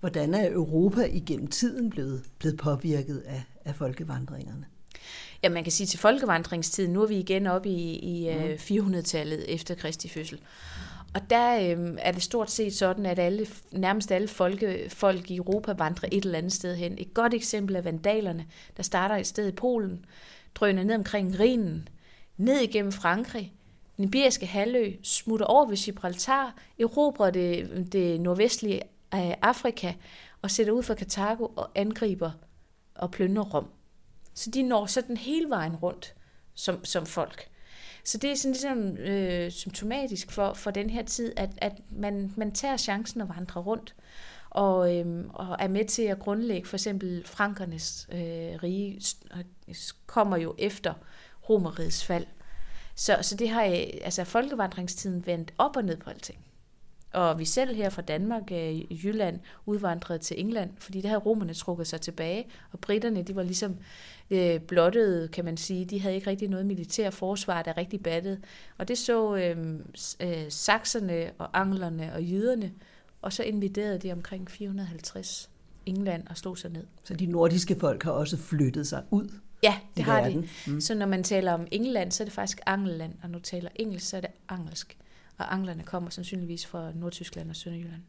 Hvordan 0.01 0.35
er 0.35 0.53
Europa 0.53 1.05
igennem 1.05 1.47
tiden 1.47 1.91
blevet, 1.91 2.25
blevet 2.39 2.59
påvirket 2.59 3.19
af, 3.19 3.43
af 3.65 3.75
folkevandringerne? 3.75 4.67
Ja, 5.47 5.51
man 5.51 5.63
kan 5.63 5.73
sige 5.73 5.87
til 5.87 5.99
folkevandringstiden, 5.99 6.93
nu 6.93 7.03
er 7.03 7.07
vi 7.07 7.17
igen 7.17 7.47
oppe 7.47 7.69
i, 7.69 7.99
i 7.99 8.35
mm. 8.35 8.53
400-tallet 8.53 9.39
øh, 9.39 9.45
efter 9.45 9.75
Kristi 9.75 10.09
fødsel. 10.09 10.41
Og 11.15 11.31
der 11.31 11.71
øhm, 11.71 11.99
er 12.01 12.13
det 12.13 12.23
stort 12.23 12.51
set 12.51 12.75
sådan, 12.75 13.07
at 13.07 13.19
alle, 13.19 13.47
nærmest 13.73 14.13
alle 14.13 14.29
folke, 14.29 14.87
folk 14.89 15.31
i 15.31 15.37
Europa 15.37 15.73
vandrer 15.73 16.09
et 16.13 16.25
eller 16.25 16.39
andet 16.39 16.53
sted 16.53 16.77
hen. 16.77 16.95
Et 16.99 17.15
godt 17.15 17.35
eksempel 17.35 17.77
er 17.77 17.81
vandalerne, 17.81 18.47
der 18.77 18.83
starter 18.83 19.17
et 19.17 19.27
sted 19.27 19.49
i 19.49 19.53
Polen, 19.53 20.05
drøner 20.55 20.85
ned 20.85 20.95
omkring 20.95 21.41
Rhinen, 21.41 21.89
ned 22.37 22.61
igennem 22.61 22.93
Frankrig, 22.93 23.53
den 23.97 24.05
iberiske 24.05 24.47
halvø, 24.47 24.93
smutter 25.03 25.47
over 25.47 25.69
ved 25.69 25.77
Gibraltar, 25.77 26.55
erobrer 26.81 27.31
det, 27.31 27.89
det 27.93 28.21
nordvestlige 28.21 28.81
øh, 29.15 29.35
Afrika 29.43 29.93
og 30.43 30.51
sætter 30.51 30.73
ud 30.73 30.83
for 30.83 30.95
Karthago 30.95 31.47
og 31.57 31.71
angriber 31.75 32.31
og 32.95 33.11
plyndrer 33.11 33.45
Rom. 33.45 33.76
Så 34.37 34.51
de 34.51 34.63
når 34.63 34.87
sådan 34.87 35.17
hele 35.17 35.51
vejen 35.51 35.77
rundt 35.77 36.15
som, 36.55 36.85
som 36.85 37.07
folk. 37.07 37.49
Så 38.05 38.19
det 38.19 38.31
er 38.31 38.35
sådan 38.35 38.53
ligesom 38.53 38.97
øh, 38.97 39.51
symptomatisk 39.51 40.31
for, 40.31 40.55
for 40.55 40.71
den 40.71 40.91
her 40.91 41.03
tid, 41.03 41.33
at, 41.37 41.51
at 41.57 41.73
man, 41.91 42.33
man 42.37 42.53
tager 42.53 42.77
chancen 42.77 43.21
at 43.21 43.29
vandre 43.29 43.61
rundt, 43.61 43.95
og, 44.51 44.97
øh, 44.97 45.25
og 45.35 45.57
er 45.59 45.69
med 45.69 45.85
til 45.85 46.03
at 46.03 46.19
grundlægge 46.19 46.69
for 46.69 46.77
eksempel 46.77 47.27
frankernes 47.27 48.09
øh, 48.13 48.19
rige, 48.63 49.01
kommer 50.07 50.37
jo 50.37 50.55
efter 50.59 50.95
romerrigets 51.49 52.05
fald. 52.05 52.27
Så, 52.95 53.19
så 53.23 53.37
det 53.37 53.49
har 53.49 53.65
øh, 53.65 53.85
altså 54.03 54.25
folkevandringstiden 54.25 55.27
vendt 55.27 55.55
op 55.59 55.77
og 55.77 55.85
ned 55.85 55.97
på 55.97 56.11
alting. 56.11 56.46
Og 57.17 57.39
vi 57.39 57.45
selv 57.45 57.77
her 57.77 57.91
fra 57.91 58.03
Danmark, 58.03 58.43
øh, 58.53 58.75
i 58.75 59.01
Jylland, 59.05 59.41
udvandrede 59.67 60.19
til 60.19 60.41
England, 60.41 60.71
fordi 60.79 61.01
der 61.01 61.09
havde 61.09 61.21
romerne 61.21 61.55
trukket 61.55 61.87
sig 61.87 62.01
tilbage, 62.01 62.47
og 62.73 62.79
britterne, 62.79 63.23
de 63.23 63.37
var 63.37 63.43
ligesom 63.43 63.77
øh, 64.31 64.61
blottede, 64.61 65.29
kan 65.29 65.45
man 65.45 65.57
sige. 65.57 65.85
De 65.85 66.01
havde 66.01 66.15
ikke 66.15 66.31
rigtig 66.31 66.49
noget 66.49 66.67
militær 66.67 67.11
forsvar, 67.11 67.63
der 67.63 67.77
rigtig 67.77 68.03
battede. 68.03 68.41
Og 68.79 68.89
det 68.89 68.99
så 68.99 69.37
øh, 69.37 69.75
øh, 70.21 70.45
sakserne 70.49 71.31
og 71.39 71.61
anglerne 71.61 72.13
og 72.15 72.23
jyderne, 72.23 72.73
og 73.23 73.33
så 73.33 73.43
invaderede 73.43 73.99
de 73.99 74.13
omkring 74.13 74.51
450 74.51 75.51
England 75.87 76.27
og 76.29 76.37
slog 76.37 76.59
sig 76.59 76.71
ned. 76.71 76.85
Så 77.05 77.15
de 77.15 77.27
nordiske 77.27 77.77
folk 77.81 78.03
har 78.03 78.11
også 78.13 78.37
flyttet 78.37 78.87
sig 78.87 79.03
ud 79.11 79.29
Ja, 79.63 79.75
det 79.97 80.05
har 80.05 80.21
verden. 80.23 80.43
de. 80.43 80.73
Mm. 80.73 80.81
Så 80.81 80.95
når 80.95 81.07
man 81.07 81.23
taler 81.23 81.53
om 81.53 81.67
England, 81.71 82.13
så 82.13 82.23
er 82.23 82.25
det 82.25 82.33
faktisk 82.33 82.61
Angelland, 82.67 83.13
og 83.23 83.31
når 83.31 83.39
du 83.39 83.45
taler 83.45 83.71
engelsk, 83.75 84.09
så 84.09 84.17
er 84.17 84.21
det 84.21 84.31
engelsk. 84.53 84.97
Og 85.39 85.55
anglerne 85.55 85.83
kommer 85.83 86.11
sandsynligvis 86.11 86.67
fra 86.67 86.93
Nordtyskland 86.95 87.51
og 87.51 87.57
Sønderjylland. 87.57 88.03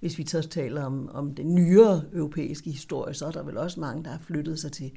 Hvis 0.00 0.18
vi 0.18 0.26
så 0.26 0.48
taler 0.48 0.84
om, 0.84 1.08
om 1.08 1.34
den 1.34 1.54
nyere 1.54 2.04
europæiske 2.12 2.70
historie, 2.70 3.14
så 3.14 3.26
er 3.26 3.30
der 3.30 3.42
vel 3.42 3.56
også 3.56 3.80
mange, 3.80 4.04
der 4.04 4.10
har 4.10 4.18
flyttet 4.18 4.58
sig 4.58 4.72
til 4.72 4.92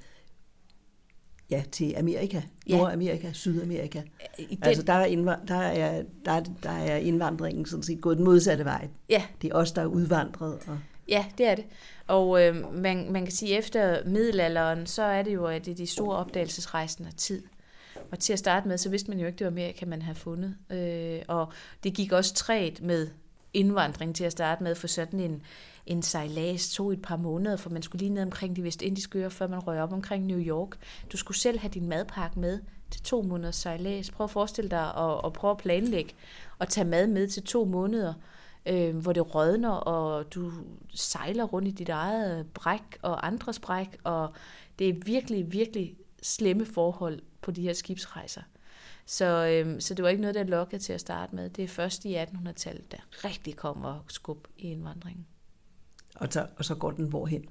ja, 1.50 1.64
til 1.72 1.94
Amerika, 1.98 2.42
ja. 2.68 2.78
Nordamerika, 2.78 3.32
Sydamerika. 3.34 4.02
Den, 4.38 4.58
altså 4.62 4.84
der 4.84 4.94
er, 4.94 5.06
indvand, 5.06 5.48
der, 5.48 5.56
er, 5.56 6.04
der, 6.26 6.44
der 6.64 6.70
er 6.70 6.98
indvandringen 6.98 7.66
sådan 7.66 7.84
set 7.84 8.02
gået 8.02 8.18
den 8.18 8.26
modsatte 8.26 8.66
vej. 8.66 8.88
Ja. 9.10 9.24
Det 9.42 9.52
er 9.52 9.56
os, 9.56 9.72
der 9.72 9.82
er 9.82 9.86
udvandret. 9.86 10.60
Og... 10.68 10.80
Ja, 11.08 11.26
det 11.38 11.46
er 11.48 11.56
det. 11.56 11.66
Og 12.08 12.44
øh, 12.44 12.74
man, 12.74 13.12
man 13.12 13.24
kan 13.24 13.32
sige, 13.32 13.54
at 13.54 13.60
efter 13.60 14.06
middelalderen, 14.06 14.86
så 14.86 15.04
er 15.04 15.24
det 15.24 15.34
jo, 15.34 15.46
at 15.46 15.66
det 15.66 15.72
er 15.72 15.76
de 15.76 15.88
store 15.88 16.18
opdagelsesrejsende 16.18 17.12
tid. 17.12 17.44
Og 18.12 18.20
til 18.20 18.34
at 18.34 18.40
starte 18.40 18.68
med, 18.68 18.78
så 18.78 18.90
vidste 18.90 19.10
man 19.10 19.20
jo 19.20 19.26
ikke, 19.28 19.38
det 19.38 19.46
var 19.46 19.52
Amerika, 19.52 19.86
man 19.86 20.02
havde 20.02 20.18
fundet. 20.18 20.56
Øh, 20.70 21.22
og 21.28 21.54
det 21.84 21.94
gik 21.94 22.12
også 22.12 22.34
træt 22.34 22.82
med 22.82 23.08
indvandring 23.54 24.16
til 24.16 24.24
at 24.24 24.32
starte 24.32 24.64
med, 24.64 24.76
for 24.76 24.88
sådan 24.88 25.20
en, 25.20 25.42
en 25.86 26.02
sejlads 26.02 26.74
tog 26.74 26.94
et 26.94 27.02
par 27.02 27.18
måneder, 27.18 27.58
for 27.58 27.70
man 27.70 27.82
skulle 27.82 28.00
lige 28.00 28.14
ned 28.14 28.24
omkring 28.24 28.56
de 28.56 28.64
vestindiske 28.64 29.20
øer, 29.20 29.30
før 29.30 29.48
man 29.48 29.60
røg 29.60 29.82
op 29.82 29.94
omkring 29.94 30.26
New 30.26 30.40
York. 30.40 30.78
Du 31.12 31.18
skulle 31.18 31.38
selv 31.38 31.60
have 31.60 31.72
din 31.72 31.90
madpakke 31.90 32.40
med 32.40 32.60
til 32.92 33.04
to 33.04 33.22
måneders 33.22 33.56
sejlads. 33.56 34.12
Prøv 34.12 34.24
at 34.24 34.32
forestille 34.32 34.70
dig 34.70 34.96
at, 34.98 35.22
at 35.26 35.34
prøve 35.34 35.52
at 35.52 35.58
planlægge 35.58 36.14
og 36.60 36.70
tage 36.70 36.86
mad 36.86 37.08
med 37.08 37.28
til 37.28 37.44
to 37.44 37.66
måneder, 37.66 38.14
øh, 38.66 38.98
hvor 38.98 39.14
det 39.14 39.36
rådner, 39.36 39.70
og 39.70 40.34
du 40.34 40.52
sejler 40.94 41.44
rundt 41.44 41.68
i 41.68 41.72
dit 41.72 41.90
eget 41.90 42.48
bræk 42.54 42.98
og 43.02 43.28
andres 43.28 43.60
bræk, 43.60 43.98
og 44.04 44.34
det 44.80 44.90
er 44.90 44.94
virkelig, 45.06 45.52
virkelig 45.52 45.96
slemme 46.22 46.66
forhold 46.66 47.20
på 47.46 47.52
de 47.52 47.62
her 47.62 47.74
skibsrejser. 47.74 48.42
Så, 49.06 49.26
øhm, 49.26 49.82
så 49.82 49.94
det 49.94 50.04
var 50.04 50.10
ikke 50.10 50.22
noget, 50.22 50.36
der 50.36 50.44
lokkede 50.44 50.82
til 50.82 50.94
at 50.94 51.02
starte 51.02 51.36
med. 51.36 51.50
Det 51.50 51.64
er 51.64 51.68
først 51.68 52.06
i 52.06 52.18
1800-tallet, 52.18 52.92
der 52.92 52.98
rigtig 53.26 53.56
kommer 53.56 54.06
skub 54.08 54.48
i 54.58 54.72
indvandringen. 54.72 55.26
Og 56.16 56.28
så, 56.32 56.48
og 56.58 56.66
så 56.66 56.76
går 56.76 56.92
den 56.92 57.06
hvorhen? 57.06 57.46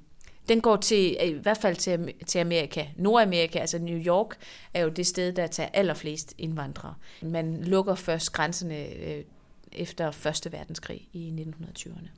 Den 0.49 0.61
går 0.61 0.77
til, 0.77 1.29
i 1.29 1.33
hvert 1.33 1.59
fald 1.59 1.77
til, 1.77 2.13
til 2.27 2.39
Amerika. 2.39 2.87
Nordamerika, 2.97 3.59
altså 3.59 3.79
New 3.79 3.99
York, 3.99 4.37
er 4.75 4.83
jo 4.83 4.89
det 4.89 5.07
sted, 5.07 5.33
der 5.33 5.47
tager 5.47 5.69
allerflest 5.73 6.35
indvandrere. 6.39 6.95
Man 7.23 7.65
lukker 7.65 7.95
først 7.95 8.33
grænserne 8.33 8.89
øh, 8.89 9.25
efter 9.73 10.11
Første 10.11 10.53
Verdenskrig 10.53 11.09
i 11.13 11.47
1920'erne. 11.61 12.09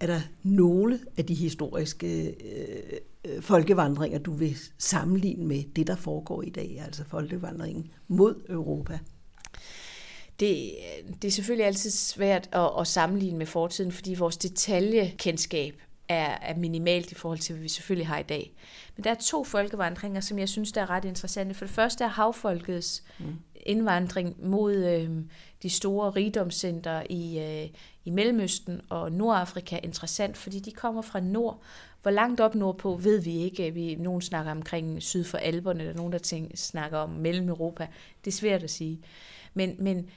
Er 0.00 0.06
der 0.06 0.20
nogle 0.42 1.00
af 1.16 1.26
de 1.26 1.34
historiske 1.34 2.26
øh, 2.28 2.98
øh, 3.24 3.42
folkevandringer, 3.42 4.18
du 4.18 4.32
vil 4.32 4.56
sammenligne 4.78 5.44
med 5.44 5.64
det, 5.76 5.86
der 5.86 5.96
foregår 5.96 6.42
i 6.42 6.50
dag, 6.50 6.82
altså 6.84 7.04
folkevandringen 7.04 7.90
mod 8.08 8.34
Europa? 8.48 8.98
Det, 10.40 10.56
øh, 10.56 11.14
det 11.22 11.28
er 11.28 11.32
selvfølgelig 11.32 11.66
altid 11.66 11.90
svært 11.90 12.48
at, 12.52 12.70
at 12.80 12.86
sammenligne 12.86 13.38
med 13.38 13.46
fortiden, 13.46 13.92
fordi 13.92 14.14
vores 14.14 14.36
detaljekendskab 14.36 15.82
er, 16.08 16.38
er 16.42 16.56
minimalt 16.56 17.12
i 17.12 17.14
forhold 17.14 17.38
til, 17.38 17.52
hvad 17.52 17.62
vi 17.62 17.68
selvfølgelig 17.68 18.06
har 18.06 18.18
i 18.18 18.22
dag. 18.22 18.52
Men 18.96 19.04
der 19.04 19.10
er 19.10 19.14
to 19.14 19.44
folkevandringer, 19.44 20.20
som 20.20 20.38
jeg 20.38 20.48
synes, 20.48 20.72
der 20.72 20.80
er 20.80 20.90
ret 20.90 21.04
interessante. 21.04 21.54
For 21.54 21.64
det 21.64 21.74
første 21.74 22.04
er 22.04 22.08
havfolkets 22.08 23.04
mm. 23.18 23.36
indvandring 23.56 24.46
mod 24.46 24.74
øh, 24.74 25.10
de 25.62 25.70
store 25.70 26.10
rigdomscenter 26.10 27.02
i, 27.10 27.38
øh, 27.38 27.68
i 28.04 28.10
Mellemøsten 28.10 28.80
og 28.88 29.12
Nordafrika 29.12 29.78
interessant, 29.82 30.36
fordi 30.36 30.58
de 30.58 30.70
kommer 30.70 31.02
fra 31.02 31.20
nord. 31.20 31.62
Hvor 32.02 32.10
langt 32.10 32.40
op 32.40 32.54
nordpå 32.54 32.96
ved 32.96 33.20
vi 33.20 33.36
ikke. 33.36 33.74
Vi, 33.74 33.94
nogen 33.94 34.22
snakker 34.22 34.52
omkring 34.52 35.02
syd 35.02 35.24
for 35.24 35.38
Alperne, 35.38 35.86
der 35.86 35.94
nogen, 35.94 36.12
der 36.12 36.18
tænker, 36.18 36.56
snakker 36.56 36.98
om 36.98 37.10
Mellem-Europa. 37.10 37.86
Det 38.24 38.30
er 38.30 38.36
svært 38.36 38.62
at 38.62 38.70
sige. 38.70 39.00
Men, 39.54 39.76
men 39.78 40.08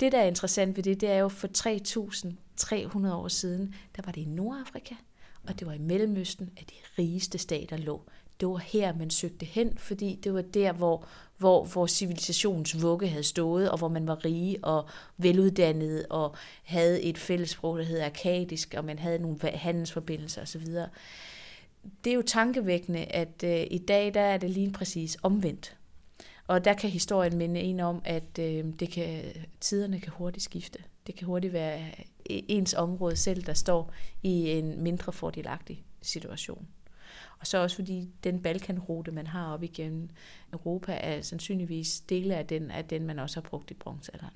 det, 0.00 0.12
der 0.12 0.18
er 0.18 0.26
interessant 0.26 0.76
ved 0.76 0.84
det, 0.84 1.00
det 1.00 1.10
er 1.10 1.18
jo 1.18 1.28
for 1.28 1.48
3.300 3.06 3.12
år 3.12 3.28
siden, 3.28 3.74
der 3.96 4.02
var 4.04 4.12
det 4.12 4.20
i 4.20 4.24
Nordafrika, 4.24 4.94
og 5.50 5.58
det 5.58 5.66
var 5.66 5.72
i 5.72 5.78
Mellemøsten, 5.78 6.50
at 6.56 6.70
de 6.70 7.02
rigeste 7.02 7.38
stater 7.38 7.76
lå. 7.76 8.02
Det 8.40 8.48
var 8.48 8.56
her, 8.56 8.94
man 8.94 9.10
søgte 9.10 9.46
hen, 9.46 9.78
fordi 9.78 10.20
det 10.24 10.34
var 10.34 10.42
der, 10.42 10.72
hvor, 10.72 11.06
hvor, 11.38 11.64
hvor 11.64 11.86
civilisationens 11.86 12.82
vugge 12.82 13.08
havde 13.08 13.22
stået, 13.22 13.70
og 13.70 13.78
hvor 13.78 13.88
man 13.88 14.06
var 14.06 14.24
rige 14.24 14.64
og 14.64 14.88
veluddannet, 15.16 16.06
og 16.10 16.34
havde 16.62 17.02
et 17.02 17.18
fællessprog, 17.18 17.78
der 17.78 17.84
hed 17.84 18.00
arkadisk, 18.00 18.74
og 18.76 18.84
man 18.84 18.98
havde 18.98 19.18
nogle 19.18 19.38
handelsforbindelser 19.54 20.42
osv. 20.42 20.66
Det 22.04 22.10
er 22.10 22.14
jo 22.14 22.22
tankevækkende, 22.22 23.04
at 23.04 23.44
øh, 23.44 23.66
i 23.70 23.78
dag 23.78 24.14
der 24.14 24.20
er 24.20 24.36
det 24.36 24.50
lige 24.50 24.72
præcis 24.72 25.16
omvendt. 25.22 25.76
Og 26.46 26.64
der 26.64 26.74
kan 26.74 26.90
historien 26.90 27.38
minde 27.38 27.60
en 27.60 27.80
om, 27.80 28.02
at 28.04 28.38
øh, 28.38 28.64
det 28.80 28.90
kan, 28.90 29.22
tiderne 29.60 30.00
kan 30.00 30.12
hurtigt 30.12 30.44
skifte. 30.44 30.78
Det 31.06 31.14
kan 31.14 31.26
hurtigt 31.26 31.52
være 31.52 31.80
ens 32.48 32.74
område 32.74 33.16
selv, 33.16 33.42
der 33.42 33.54
står 33.54 33.92
i 34.22 34.50
en 34.50 34.82
mindre 34.82 35.12
fordelagtig 35.12 35.84
situation. 36.02 36.68
Og 37.38 37.46
så 37.46 37.58
også 37.58 37.76
fordi 37.76 38.08
den 38.24 38.42
Balkanrute, 38.42 39.12
man 39.12 39.26
har 39.26 39.52
op 39.52 39.62
igennem 39.62 40.08
Europa, 40.52 40.92
er 40.92 41.22
sandsynligvis 41.22 42.00
dele 42.00 42.36
af 42.36 42.46
den, 42.46 42.70
af 42.70 42.84
den 42.84 43.06
man 43.06 43.18
også 43.18 43.40
har 43.40 43.48
brugt 43.48 43.70
i 43.70 43.74
bronzealderen. 43.74 44.34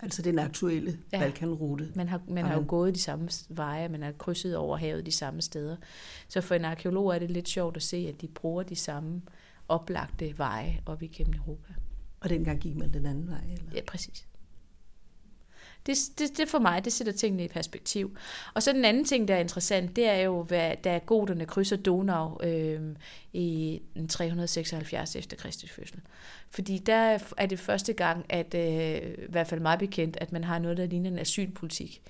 Altså 0.00 0.22
den 0.22 0.38
aktuelle 0.38 0.98
ja. 1.12 1.18
Balkanrute. 1.18 1.92
Man 1.94 2.08
har, 2.08 2.20
man 2.28 2.44
har 2.44 2.54
jo 2.54 2.64
gået 2.68 2.94
de 2.94 3.00
samme 3.00 3.28
veje, 3.48 3.88
man 3.88 4.02
har 4.02 4.12
krydset 4.12 4.56
over 4.56 4.76
havet 4.76 5.06
de 5.06 5.12
samme 5.12 5.42
steder. 5.42 5.76
Så 6.28 6.40
for 6.40 6.54
en 6.54 6.64
arkeolog 6.64 7.14
er 7.14 7.18
det 7.18 7.30
lidt 7.30 7.48
sjovt 7.48 7.76
at 7.76 7.82
se, 7.82 7.96
at 8.14 8.20
de 8.20 8.28
bruger 8.28 8.62
de 8.62 8.76
samme 8.76 9.22
oplagte 9.68 10.38
veje 10.38 10.80
op 10.86 11.02
igennem 11.02 11.34
Europa. 11.34 11.74
Og 12.20 12.30
dengang 12.30 12.60
gik 12.60 12.76
man 12.76 12.92
den 12.92 13.06
anden 13.06 13.28
vej? 13.28 13.44
Eller? 13.52 13.70
Ja, 13.74 13.80
præcis. 13.86 14.25
Det, 15.86 15.96
det, 16.18 16.38
det 16.38 16.48
for 16.48 16.58
mig, 16.58 16.84
det 16.84 16.92
sætter 16.92 17.12
tingene 17.12 17.44
i 17.44 17.48
perspektiv. 17.48 18.16
Og 18.54 18.62
så 18.62 18.72
den 18.72 18.84
anden 18.84 19.04
ting, 19.04 19.28
der 19.28 19.34
er 19.34 19.40
interessant, 19.40 19.96
det 19.96 20.08
er 20.08 20.16
jo, 20.16 20.42
hvad, 20.42 20.72
da 20.84 20.98
goderne 20.98 21.46
krydser 21.46 21.76
Donau 21.76 22.42
øh, 22.42 22.80
i 23.32 23.82
376 24.08 25.16
efter 25.16 25.36
Kristi 25.36 25.68
fødsel. 25.68 26.00
Fordi 26.50 26.78
der 26.78 27.18
er 27.36 27.46
det 27.46 27.58
første 27.58 27.92
gang, 27.92 28.26
at 28.28 28.54
øh, 28.54 28.96
i 29.10 29.30
hvert 29.30 29.46
fald 29.46 29.60
meget 29.60 29.78
bekendt, 29.78 30.16
at 30.20 30.32
man 30.32 30.44
har 30.44 30.58
noget, 30.58 30.76
der 30.76 30.86
ligner 30.86 31.10
en 31.10 31.18
asylpolitik 31.18 32.02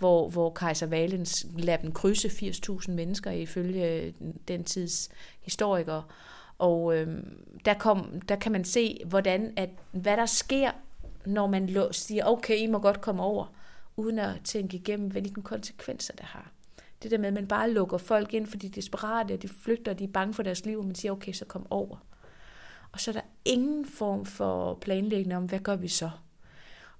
hvor, 0.00 0.28
hvor 0.28 0.50
kejser 0.50 0.86
Valens 0.86 1.46
lader 1.58 1.78
dem 1.78 1.92
krydse 1.92 2.28
80.000 2.28 2.90
mennesker 2.90 3.30
ifølge 3.30 3.92
øh, 3.92 4.12
den 4.48 4.64
tids 4.64 5.10
historikere. 5.40 6.02
Og 6.58 6.96
øh, 6.96 7.22
der, 7.64 7.74
kom, 7.74 8.20
der 8.28 8.36
kan 8.36 8.52
man 8.52 8.64
se, 8.64 9.00
hvordan 9.06 9.52
at, 9.56 9.70
hvad 9.92 10.16
der 10.16 10.26
sker, 10.26 10.70
når 11.26 11.46
man 11.46 11.92
siger, 11.92 12.24
okay, 12.24 12.58
I 12.58 12.66
må 12.66 12.78
godt 12.78 13.00
komme 13.00 13.22
over, 13.22 13.46
uden 13.96 14.18
at 14.18 14.34
tænke 14.44 14.76
igennem, 14.76 15.10
hvilke 15.10 15.42
konsekvenser 15.42 16.14
det 16.14 16.24
har. 16.24 16.52
Det 17.02 17.10
der 17.10 17.18
med, 17.18 17.26
at 17.26 17.34
man 17.34 17.46
bare 17.46 17.70
lukker 17.70 17.98
folk 17.98 18.34
ind, 18.34 18.46
fordi 18.46 18.68
de 18.68 18.72
er 18.72 18.74
desperate, 18.74 19.32
og 19.32 19.42
de 19.42 19.48
flygter, 19.48 19.92
og 19.92 19.98
de 19.98 20.04
er 20.04 20.08
bange 20.08 20.34
for 20.34 20.42
deres 20.42 20.64
liv, 20.64 20.78
og 20.78 20.84
man 20.84 20.94
siger, 20.94 21.12
okay, 21.12 21.32
så 21.32 21.44
kom 21.44 21.66
over. 21.70 21.96
Og 22.92 23.00
så 23.00 23.10
er 23.10 23.12
der 23.12 23.20
ingen 23.44 23.86
form 23.86 24.24
for 24.24 24.74
planlægning 24.74 25.36
om, 25.36 25.44
hvad 25.44 25.58
gør 25.58 25.76
vi 25.76 25.88
så? 25.88 26.10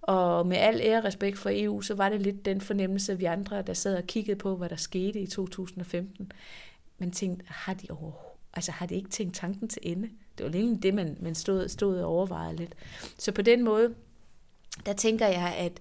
Og 0.02 0.46
med 0.46 0.56
al 0.56 0.80
ære 0.80 1.04
respekt 1.04 1.38
for 1.38 1.50
EU, 1.52 1.80
så 1.80 1.94
var 1.94 2.08
det 2.08 2.22
lidt 2.22 2.44
den 2.44 2.60
fornemmelse, 2.60 3.18
vi 3.18 3.24
andre, 3.24 3.62
der 3.62 3.74
sad 3.74 3.96
og 3.96 4.04
kiggede 4.04 4.38
på, 4.38 4.56
hvad 4.56 4.68
der 4.68 4.76
skete 4.76 5.20
i 5.20 5.26
2015. 5.26 6.32
Men 6.98 7.10
tænkte, 7.10 7.44
har 7.48 7.74
de 7.74 7.86
overhovedet 7.90 8.30
altså 8.52 8.72
har 8.72 8.86
de 8.86 8.94
ikke 8.94 9.10
tænkt 9.10 9.34
tanken 9.34 9.68
til 9.68 9.82
ende? 9.84 10.10
Det 10.38 10.44
var 10.44 10.52
lige 10.52 10.78
det, 10.82 10.94
man, 10.94 11.16
man 11.20 11.34
stod, 11.34 11.68
stod 11.68 12.00
og 12.00 12.10
overvejede 12.10 12.56
lidt. 12.56 12.74
Så 13.18 13.32
på 13.32 13.42
den 13.42 13.64
måde, 13.64 13.94
der 14.86 14.92
tænker 14.92 15.26
jeg, 15.26 15.54
at 15.58 15.72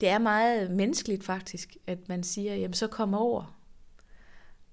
det 0.00 0.08
er 0.08 0.18
meget 0.18 0.70
menneskeligt 0.70 1.24
faktisk, 1.24 1.76
at 1.86 2.08
man 2.08 2.22
siger, 2.22 2.54
jamen 2.54 2.74
så 2.74 2.86
kom 2.86 3.14
over. 3.14 3.58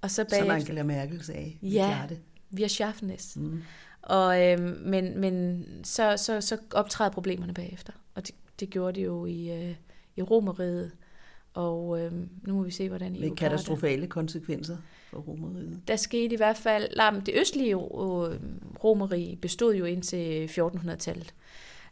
Og 0.01 0.12
så 0.12 0.25
bag... 0.29 0.39
Som 0.39 0.50
Angela 0.50 0.84
Merkel 0.84 1.24
sagde. 1.24 1.58
Vi 1.62 1.70
ja, 1.70 2.01
det. 2.10 2.20
vi 2.50 2.63
er 2.63 2.67
schaffnes. 2.67 3.36
Mm. 3.36 3.63
Og, 4.01 4.44
øh, 4.44 4.60
men 4.86 5.20
men 5.20 5.63
så, 5.84 6.17
så, 6.17 6.41
så 6.41 6.58
optræder 6.72 7.12
problemerne 7.12 7.53
bagefter. 7.53 7.94
Og 8.15 8.27
det, 8.27 8.36
det 8.60 8.70
gjorde 8.70 9.00
de 9.00 9.01
jo 9.01 9.25
i, 9.25 9.51
øh, 9.51 9.75
i 10.15 10.22
Romeriet. 10.22 10.91
Og 11.53 12.01
øh, 12.01 12.12
nu 12.48 12.53
må 12.53 12.63
vi 12.63 12.72
se, 12.72 12.89
hvordan 12.89 13.15
I 13.15 13.20
Med 13.20 13.36
katastrofale 13.36 14.08
konsekvenser 14.08 14.77
for 15.10 15.17
Romeriet. 15.17 15.82
Der 15.88 15.96
skete 15.96 16.34
i 16.34 16.38
hvert 16.38 16.58
fald... 16.58 17.22
Det 17.25 17.34
østlige 17.39 17.72
øh, 17.72 17.79
Romerige 18.84 19.36
bestod 19.36 19.75
jo 19.75 19.86
indtil 19.86 20.48
1400-tallet, 20.48 21.34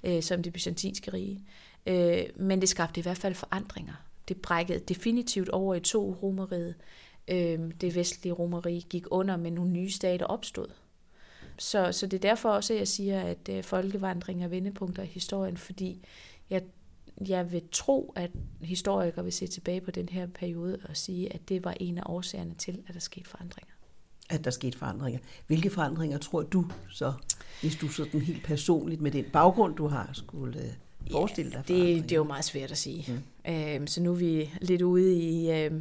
øh, 0.04 0.24
som 0.24 0.44
det 0.44 0.54
byzantinske 0.54 1.14
rige. 1.14 1.44
Øh, 1.86 2.24
men 2.36 2.62
det 2.62 2.70
skabte 2.70 3.00
i 3.00 3.04
hvert 3.04 3.18
fald 3.18 3.36
forandringer. 3.36 3.94
Det 4.28 4.42
brækkede 4.42 4.80
definitivt 4.80 5.50
over 5.50 5.76
i 5.76 5.80
to 5.80 6.18
romeriet. 6.24 6.76
Øh, 7.28 7.60
det 7.82 7.96
vestlige 7.96 8.34
romerige 8.34 8.82
gik 8.82 9.06
under, 9.12 9.38
men 9.38 9.54
nogle 9.54 9.72
nye 9.72 9.92
stater 9.92 10.26
opstod. 10.26 10.68
Så, 11.58 11.92
så 11.92 12.08
det 12.08 12.18
er 12.18 12.30
derfor 12.30 12.50
også, 12.50 12.74
at 12.74 12.80
jeg 12.80 12.88
siger, 12.88 13.22
at 13.22 13.50
øh, 13.50 13.64
folkevandring 13.64 14.44
er 14.44 14.48
vendepunkter 14.48 15.04
i 15.04 15.06
historien, 15.06 15.58
fordi 15.58 16.06
jeg, 16.50 16.64
jeg 17.28 17.52
vil 17.52 17.62
tro, 17.72 18.14
at 18.16 18.32
historikere 18.62 19.24
vil 19.24 19.34
se 19.34 19.48
tilbage 19.48 19.82
på 19.82 19.92
den 19.92 20.10
her 20.10 20.28
periode 20.28 20.80
og 20.90 20.98
sige, 20.98 21.34
at 21.34 21.50
det 21.50 21.64
var 21.64 21.76
en 21.80 21.98
af 21.98 22.04
årsagerne 22.06 22.54
til, 22.54 22.80
at 22.88 22.94
der 22.94 23.00
skete 23.00 23.30
forandringer. 23.30 23.74
At 24.30 24.46
der 24.46 24.52
skete 24.52 24.78
forandringer. 24.78 25.20
Hvilke 25.48 25.70
forandringer 25.70 26.18
tror 26.18 26.42
du 26.42 26.66
så, 26.90 27.14
hvis 27.62 27.76
du 27.76 27.88
sådan 27.88 28.22
helt 28.22 28.44
personligt 28.44 29.02
med 29.02 29.12
den 29.12 29.26
baggrund, 29.34 29.76
du 29.76 29.88
har, 29.88 30.10
skulle 30.14 30.60
øh, 30.60 30.70
forestille 31.12 31.52
dig? 31.52 31.64
Ja, 31.70 31.76
det, 31.76 32.04
det 32.04 32.12
er 32.12 32.16
jo 32.16 32.24
meget 32.24 32.46
svært 32.46 32.72
at 32.72 32.78
sige. 32.78 33.06
Mm. 33.46 33.52
Øhm, 33.52 33.88
så 33.88 34.02
nu 34.02 34.12
er 34.12 34.16
vi 34.16 34.50
lidt 34.62 34.82
ude 34.82 35.16
i 35.16 35.52
øh, 35.52 35.72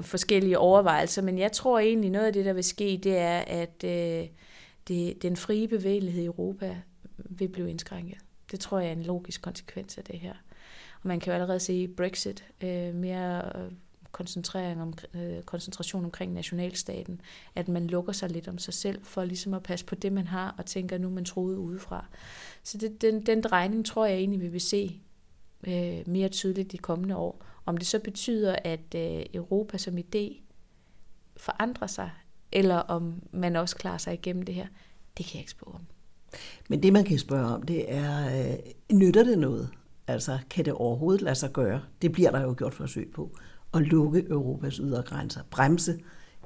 forskellige 0.00 0.58
overvejelser, 0.58 1.22
men 1.22 1.38
jeg 1.38 1.52
tror 1.52 1.78
egentlig, 1.78 2.10
noget 2.10 2.26
af 2.26 2.32
det, 2.32 2.44
der 2.44 2.52
vil 2.52 2.64
ske, 2.64 3.00
det 3.02 3.16
er, 3.18 3.38
at 3.38 3.84
øh, 3.84 4.26
det, 4.88 5.22
den 5.22 5.36
frie 5.36 5.68
bevægelighed 5.68 6.22
i 6.22 6.26
Europa 6.26 6.76
vil 7.16 7.48
blive 7.48 7.70
indskrænket. 7.70 8.18
Det 8.50 8.60
tror 8.60 8.78
jeg 8.78 8.88
er 8.88 8.92
en 8.92 9.02
logisk 9.02 9.42
konsekvens 9.42 9.98
af 9.98 10.04
det 10.04 10.18
her. 10.18 10.34
Og 11.02 11.08
man 11.08 11.20
kan 11.20 11.30
jo 11.30 11.34
allerede 11.34 11.60
se 11.60 11.88
Brexit, 11.88 12.44
øh, 12.60 12.94
mere 12.94 13.42
koncentrering 14.14 14.82
om, 14.82 14.94
øh, 15.14 15.42
koncentration 15.42 16.04
omkring 16.04 16.32
nationalstaten, 16.32 17.20
at 17.54 17.68
man 17.68 17.86
lukker 17.86 18.12
sig 18.12 18.30
lidt 18.30 18.48
om 18.48 18.58
sig 18.58 18.74
selv 18.74 19.04
for 19.04 19.24
ligesom 19.24 19.54
at 19.54 19.62
passe 19.62 19.86
på 19.86 19.94
det, 19.94 20.12
man 20.12 20.26
har, 20.26 20.54
og 20.58 20.66
tænker, 20.66 20.98
nu 20.98 21.10
man 21.10 21.24
troede 21.24 21.58
udefra. 21.58 22.06
Så 22.62 22.78
det, 22.78 23.02
den, 23.02 23.26
den 23.26 23.42
drejning 23.42 23.86
tror 23.86 24.06
jeg 24.06 24.16
egentlig, 24.16 24.40
vi 24.40 24.48
vil 24.48 24.60
se 24.60 25.00
øh, 25.66 26.08
mere 26.08 26.28
tydeligt 26.28 26.72
de 26.72 26.78
kommende 26.78 27.16
år. 27.16 27.44
Om 27.66 27.76
det 27.76 27.86
så 27.86 27.98
betyder, 27.98 28.56
at 28.64 28.94
øh, 28.96 29.22
Europa 29.34 29.78
som 29.78 29.98
idé 29.98 30.42
forandrer 31.36 31.86
sig, 31.86 32.10
eller 32.52 32.76
om 32.76 33.22
man 33.32 33.56
også 33.56 33.76
klarer 33.76 33.98
sig 33.98 34.14
igennem 34.14 34.42
det 34.42 34.54
her, 34.54 34.66
det 35.18 35.26
kan 35.26 35.34
jeg 35.34 35.40
ikke 35.40 35.50
spørge 35.50 35.74
om. 35.74 35.86
Men 36.68 36.82
det, 36.82 36.92
man 36.92 37.04
kan 37.04 37.18
spørge 37.18 37.46
om, 37.46 37.62
det 37.62 37.92
er, 37.92 38.48
øh, 38.48 38.56
nytter 38.92 39.24
det 39.24 39.38
noget? 39.38 39.70
Altså, 40.06 40.38
kan 40.50 40.64
det 40.64 40.72
overhovedet 40.72 41.22
lade 41.22 41.34
sig 41.34 41.52
gøre? 41.52 41.82
Det 42.02 42.12
bliver 42.12 42.30
der 42.30 42.40
jo 42.40 42.54
gjort 42.58 42.74
forsøg 42.74 43.10
på. 43.14 43.36
At 43.74 43.82
lukke 43.82 44.24
Europas 44.30 44.76
ydre 44.76 45.02
grænser, 45.02 45.40
bremse 45.50 45.98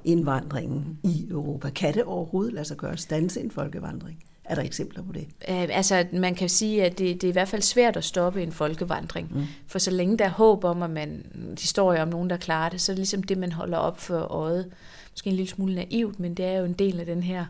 indvandringen 0.04 0.98
i 1.02 1.26
Europa. 1.30 1.70
Kan 1.70 1.94
det 1.94 2.04
overhovedet 2.04 2.52
lade 2.52 2.64
sig 2.64 2.76
gøre? 2.76 2.96
Stanse 2.96 3.40
en 3.40 3.50
folkevandring? 3.50 4.24
Er 4.44 4.54
der 4.54 4.62
eksempler 4.62 5.02
på 5.02 5.12
det? 5.12 5.28
Øh, 5.48 5.68
altså, 5.70 6.06
man 6.12 6.34
kan 6.34 6.48
sige, 6.48 6.84
at 6.84 6.98
det, 6.98 7.20
det 7.20 7.24
er 7.24 7.28
i 7.28 7.32
hvert 7.32 7.48
fald 7.48 7.62
svært 7.62 7.96
at 7.96 8.04
stoppe 8.04 8.42
en 8.42 8.52
folkevandring. 8.52 9.34
Mm. 9.34 9.44
For 9.66 9.78
så 9.78 9.90
længe 9.90 10.18
der 10.18 10.24
er 10.24 10.28
håb 10.30 10.64
om, 10.64 10.82
at 10.82 10.90
man 10.90 11.26
historier 11.58 12.02
om 12.02 12.08
nogen, 12.08 12.30
der 12.30 12.36
klarer 12.36 12.68
det, 12.68 12.80
så 12.80 12.92
er 12.92 12.94
det 12.94 12.98
ligesom 12.98 13.22
det, 13.22 13.38
man 13.38 13.52
holder 13.52 13.78
op 13.78 14.00
for 14.00 14.18
øjet. 14.18 14.70
Måske 15.12 15.30
en 15.30 15.36
lille 15.36 15.50
smule 15.50 15.74
naivt, 15.74 16.20
men 16.20 16.34
det 16.34 16.44
er 16.44 16.58
jo 16.58 16.64
en 16.64 16.72
del 16.72 17.00
af 17.00 17.06
den 17.06 17.22
her 17.22 17.46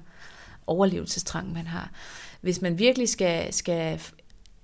overlevelsestrang, 0.66 1.52
man 1.52 1.66
har. 1.66 1.90
Hvis 2.40 2.62
man 2.62 2.78
virkelig 2.78 3.08
skal, 3.08 3.52
skal 3.52 4.00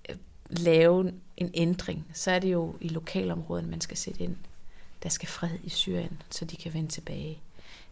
øh, 0.09 0.16
lave 0.50 1.12
en 1.37 1.50
ændring, 1.55 2.07
så 2.12 2.31
er 2.31 2.38
det 2.38 2.53
jo 2.53 2.74
i 2.81 2.88
lokalområdet, 2.88 3.68
man 3.68 3.81
skal 3.81 3.96
sætte 3.96 4.22
ind. 4.22 4.37
Der 5.05 5.11
skal 5.11 5.29
fred 5.29 5.59
i 5.62 5.69
Syrien, 5.69 6.23
så 6.31 6.45
de 6.45 6.57
kan 6.57 6.75
vende 6.75 6.88
tilbage. 6.88 7.38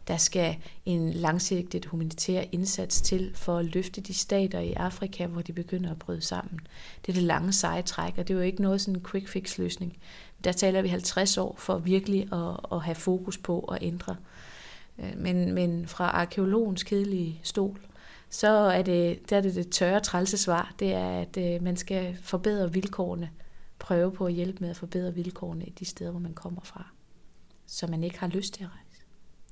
Der 0.09 0.17
skal 0.17 0.57
en 0.85 1.11
langsigtet 1.11 1.85
humanitær 1.85 2.45
indsats 2.53 3.01
til 3.01 3.33
for 3.35 3.59
at 3.59 3.65
løfte 3.65 4.01
de 4.01 4.15
stater 4.15 4.61
i 4.61 4.73
Afrika, 4.73 5.27
hvor 5.27 5.43
de 5.43 5.53
begynder 5.53 5.91
at 5.91 5.99
bryde 5.99 6.21
sammen. 6.21 6.61
Det 7.07 7.09
er 7.09 7.13
det 7.13 7.23
lange 7.23 7.53
seje 7.53 7.83
træk, 7.83 8.19
og 8.19 8.29
det 8.29 8.35
er 8.35 8.39
jo 8.39 8.45
ikke 8.45 8.63
noget 8.63 8.81
sådan 8.81 8.97
en 8.97 9.05
quick 9.11 9.29
fix 9.29 9.59
løsning. 9.59 9.97
Der 10.45 10.53
taler 10.53 10.83
vi 10.83 10.89
50 10.89 11.39
år 11.39 11.55
for 11.59 11.79
virkelig 11.79 12.33
at, 12.33 12.57
at 12.73 12.83
have 12.83 12.95
fokus 12.95 13.39
på 13.39 13.61
at 13.61 13.79
ændre. 13.83 14.17
Øh, 14.99 15.13
men, 15.17 15.55
men 15.55 15.87
fra 15.87 16.05
arkeologens 16.05 16.83
kedelige 16.83 17.41
stol, 17.43 17.81
så 18.31 18.49
er 18.49 18.83
det, 18.83 19.31
der 19.31 19.37
er 19.37 19.41
det, 19.41 19.55
det 19.55 19.71
tørre 19.71 20.01
trælse 20.01 20.39
svar. 20.39 20.75
Det 20.79 20.93
er, 20.93 21.21
at 21.21 21.37
øh, 21.37 21.63
man 21.63 21.77
skal 21.77 22.17
forbedre 22.23 22.73
vilkårene. 22.73 23.31
Prøve 23.79 24.13
på 24.13 24.27
at 24.27 24.33
hjælpe 24.33 24.59
med 24.61 24.71
at 24.71 24.77
forbedre 24.77 25.15
vilkårene 25.15 25.65
i 25.65 25.71
de 25.71 25.85
steder, 25.85 26.11
hvor 26.11 26.21
man 26.21 26.35
kommer 26.35 26.61
fra. 26.65 26.87
Så 27.73 27.87
man 27.87 28.05
ikke 28.05 28.19
har 28.19 28.27
lyst 28.27 28.55
til 28.55 28.65
at 28.65 28.71
rejse. 28.71 29.03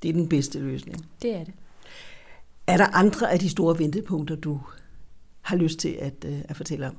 Det 0.03 0.09
er 0.09 0.13
den 0.13 0.29
bedste 0.29 0.59
løsning. 0.59 1.07
Det 1.23 1.35
er 1.35 1.45
det. 1.45 1.55
Er 2.67 2.77
der 2.77 2.87
andre 2.87 3.33
af 3.33 3.39
de 3.39 3.49
store 3.49 3.79
vendepunkter, 3.79 4.37
du 4.37 4.61
har 5.41 5.57
lyst 5.57 5.79
til 5.79 5.89
at, 5.89 6.25
øh, 6.25 6.39
at 6.45 6.57
fortælle 6.57 6.87
om? 6.87 6.97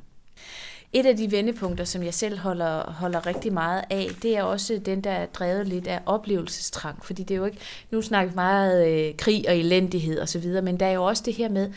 Et 0.93 1.05
af 1.05 1.17
de 1.17 1.31
vendepunkter, 1.31 1.84
som 1.84 2.03
jeg 2.03 2.13
selv 2.13 2.38
holder, 2.38 2.91
holder 2.91 3.25
rigtig 3.25 3.53
meget 3.53 3.84
af, 3.89 4.10
det 4.21 4.38
er 4.38 4.43
også 4.43 4.81
den, 4.86 5.01
der 5.01 5.12
er 5.12 5.25
drevet 5.25 5.67
lidt 5.67 5.88
af 5.88 5.99
oplevelsestrang. 6.05 7.05
Fordi 7.05 7.23
det 7.23 7.34
er 7.34 7.39
jo 7.39 7.45
ikke, 7.45 7.57
nu 7.91 8.01
snakker 8.01 8.31
vi 8.31 8.36
meget 8.36 8.88
øh, 8.88 9.17
krig 9.17 9.45
og 9.49 9.57
elendighed 9.57 10.21
osv., 10.21 10.62
men 10.63 10.79
der 10.79 10.86
er 10.86 10.91
jo 10.91 11.03
også 11.03 11.23
det 11.25 11.34
her 11.34 11.49
med, 11.49 11.71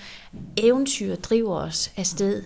eventyr 0.57 1.17
driver 1.17 1.57
os 1.57 1.93
afsted. 1.97 2.43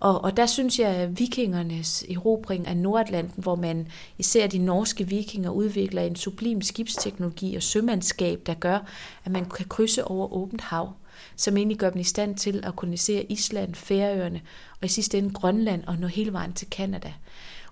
Og, 0.00 0.24
og 0.24 0.36
der 0.36 0.46
synes 0.46 0.78
jeg, 0.78 0.88
at 0.88 1.18
vikingernes 1.18 2.04
erobring 2.10 2.66
af 2.66 2.76
Nordatlanten, 2.76 3.42
hvor 3.42 3.54
man 3.54 3.88
især 4.18 4.46
de 4.46 4.58
norske 4.58 5.08
vikinger 5.08 5.50
udvikler 5.50 6.02
en 6.02 6.16
sublim 6.16 6.62
skibsteknologi 6.62 7.56
og 7.56 7.62
sømandskab, 7.62 8.40
der 8.46 8.54
gør, 8.54 8.78
at 9.24 9.32
man 9.32 9.44
kan 9.44 9.66
krydse 9.68 10.04
over 10.04 10.32
åbent 10.32 10.60
hav, 10.60 10.92
som 11.36 11.56
egentlig 11.56 11.78
gør 11.78 11.90
dem 11.90 12.00
i 12.00 12.04
stand 12.04 12.36
til 12.36 12.64
at 12.66 12.76
kolonisere 12.76 13.22
Island, 13.22 13.74
Færøerne 13.74 14.40
og 14.80 14.84
i 14.84 14.88
sidste 14.88 15.18
ende 15.18 15.34
Grønland 15.34 15.84
og 15.84 15.96
nå 15.98 16.06
hele 16.06 16.32
vejen 16.32 16.52
til 16.52 16.70
Kanada. 16.70 17.12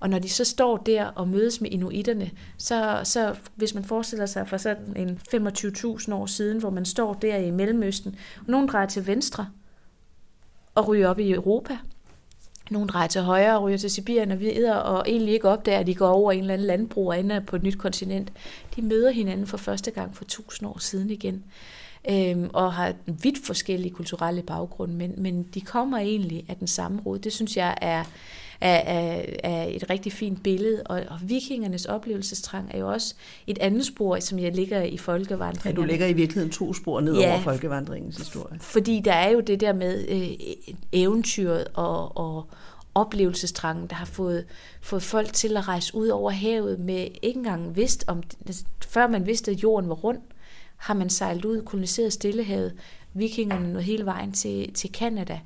Og 0.01 0.11
når 0.11 0.19
de 0.19 0.29
så 0.29 0.45
står 0.45 0.77
der 0.77 1.05
og 1.05 1.29
mødes 1.29 1.61
med 1.61 1.71
inuiterne, 1.71 2.31
så, 2.59 3.01
så 3.05 3.37
hvis 3.55 3.75
man 3.75 3.85
forestiller 3.85 4.27
sig 4.27 4.49
for 4.49 4.57
sådan 4.57 4.97
en 4.97 5.21
25.000 5.35 6.15
år 6.15 6.27
siden, 6.27 6.59
hvor 6.59 6.71
man 6.71 6.85
står 6.85 7.15
der 7.15 7.37
i 7.37 7.51
Mellemøsten, 7.51 8.17
og 8.39 8.45
nogen 8.47 8.69
drejer 8.69 8.87
til 8.87 9.07
venstre 9.07 9.47
og 10.75 10.89
ryger 10.89 11.09
op 11.09 11.19
i 11.19 11.33
Europa, 11.33 11.79
nogle 12.71 12.89
drejer 12.89 13.07
til 13.07 13.21
højre 13.21 13.57
og 13.57 13.63
ryger 13.63 13.79
til 13.79 13.91
Sibirien 13.91 14.31
og 14.31 14.41
videre, 14.41 14.83
og 14.83 15.05
egentlig 15.09 15.35
ikke 15.35 15.49
opdager, 15.49 15.79
at 15.79 15.87
de 15.87 15.95
går 15.95 16.09
over 16.09 16.33
en 16.33 16.41
eller 16.41 16.55
anden 16.55 16.67
landbrug 16.67 17.09
og 17.09 17.21
ender 17.21 17.41
på 17.41 17.57
et 17.57 17.63
nyt 17.63 17.79
kontinent. 17.79 18.33
De 18.77 18.83
møder 18.83 19.11
hinanden 19.11 19.47
for 19.47 19.57
første 19.57 19.91
gang 19.91 20.17
for 20.17 20.25
tusind 20.25 20.69
år 20.69 20.79
siden 20.79 21.11
igen, 21.11 21.45
øhm, 22.11 22.51
og 22.53 22.73
har 22.73 22.93
vidt 23.07 23.47
forskellige 23.47 23.95
kulturelle 23.95 24.43
baggrunde, 24.43 24.95
men, 24.95 25.15
men 25.17 25.43
de 25.43 25.61
kommer 25.61 25.99
egentlig 25.99 26.45
af 26.49 26.57
den 26.57 26.67
samme 26.67 27.01
rod. 27.07 27.19
Det 27.19 27.33
synes 27.33 27.57
jeg 27.57 27.77
er, 27.81 28.05
er, 28.61 28.77
er, 28.77 29.25
er 29.45 29.67
et 29.69 29.91
rigtig 29.91 30.13
fint 30.13 30.43
billede, 30.43 30.83
og, 30.87 31.03
og 31.09 31.19
vikingernes 31.23 31.85
oplevelsestrang 31.85 32.71
er 32.75 32.79
jo 32.79 32.93
også 32.93 33.15
et 33.47 33.59
andet 33.59 33.87
spor, 33.87 34.19
som 34.21 34.39
jeg 34.39 34.55
ligger 34.55 34.83
i 34.83 34.97
folkevandringen. 34.97 35.77
Ja, 35.77 35.83
du 35.83 35.87
lægger 35.87 36.07
i 36.07 36.13
virkeligheden 36.13 36.53
to 36.53 36.75
spor 36.75 37.01
ned 37.01 37.19
ja, 37.19 37.31
over 37.31 37.41
folkevandringens 37.41 38.17
historie. 38.17 38.59
Fordi 38.61 39.01
der 39.05 39.13
er 39.13 39.31
jo 39.31 39.41
det 39.41 39.61
der 39.61 39.73
med 39.73 40.09
øh, 40.09 40.29
eventyret 40.93 41.67
og, 41.75 42.17
og 42.17 42.47
oplevelsestrangen, 42.95 43.87
der 43.87 43.95
har 43.95 44.07
fået, 44.07 44.45
fået 44.81 45.03
folk 45.03 45.33
til 45.33 45.57
at 45.57 45.69
rejse 45.69 45.95
ud 45.95 46.09
over 46.09 46.31
havet 46.31 46.81
med 46.81 47.09
ikke 47.23 47.39
engang 47.39 47.77
vidst 47.77 48.05
om, 48.07 48.23
før 48.81 49.07
man 49.07 49.27
vidste, 49.27 49.51
at 49.51 49.63
jorden 49.63 49.89
var 49.89 49.95
rund, 49.95 50.19
har 50.77 50.95
man 50.95 51.11
sejlet 51.11 51.45
ud, 51.45 51.63
koloniseret 51.63 52.13
Stillehavet, 52.13 52.75
vikingerne 53.15 53.69
nåede 53.69 53.83
hele 53.83 54.07
vejen 54.07 54.33
til, 54.33 54.73
til 54.73 54.91
Canada. 54.91 55.41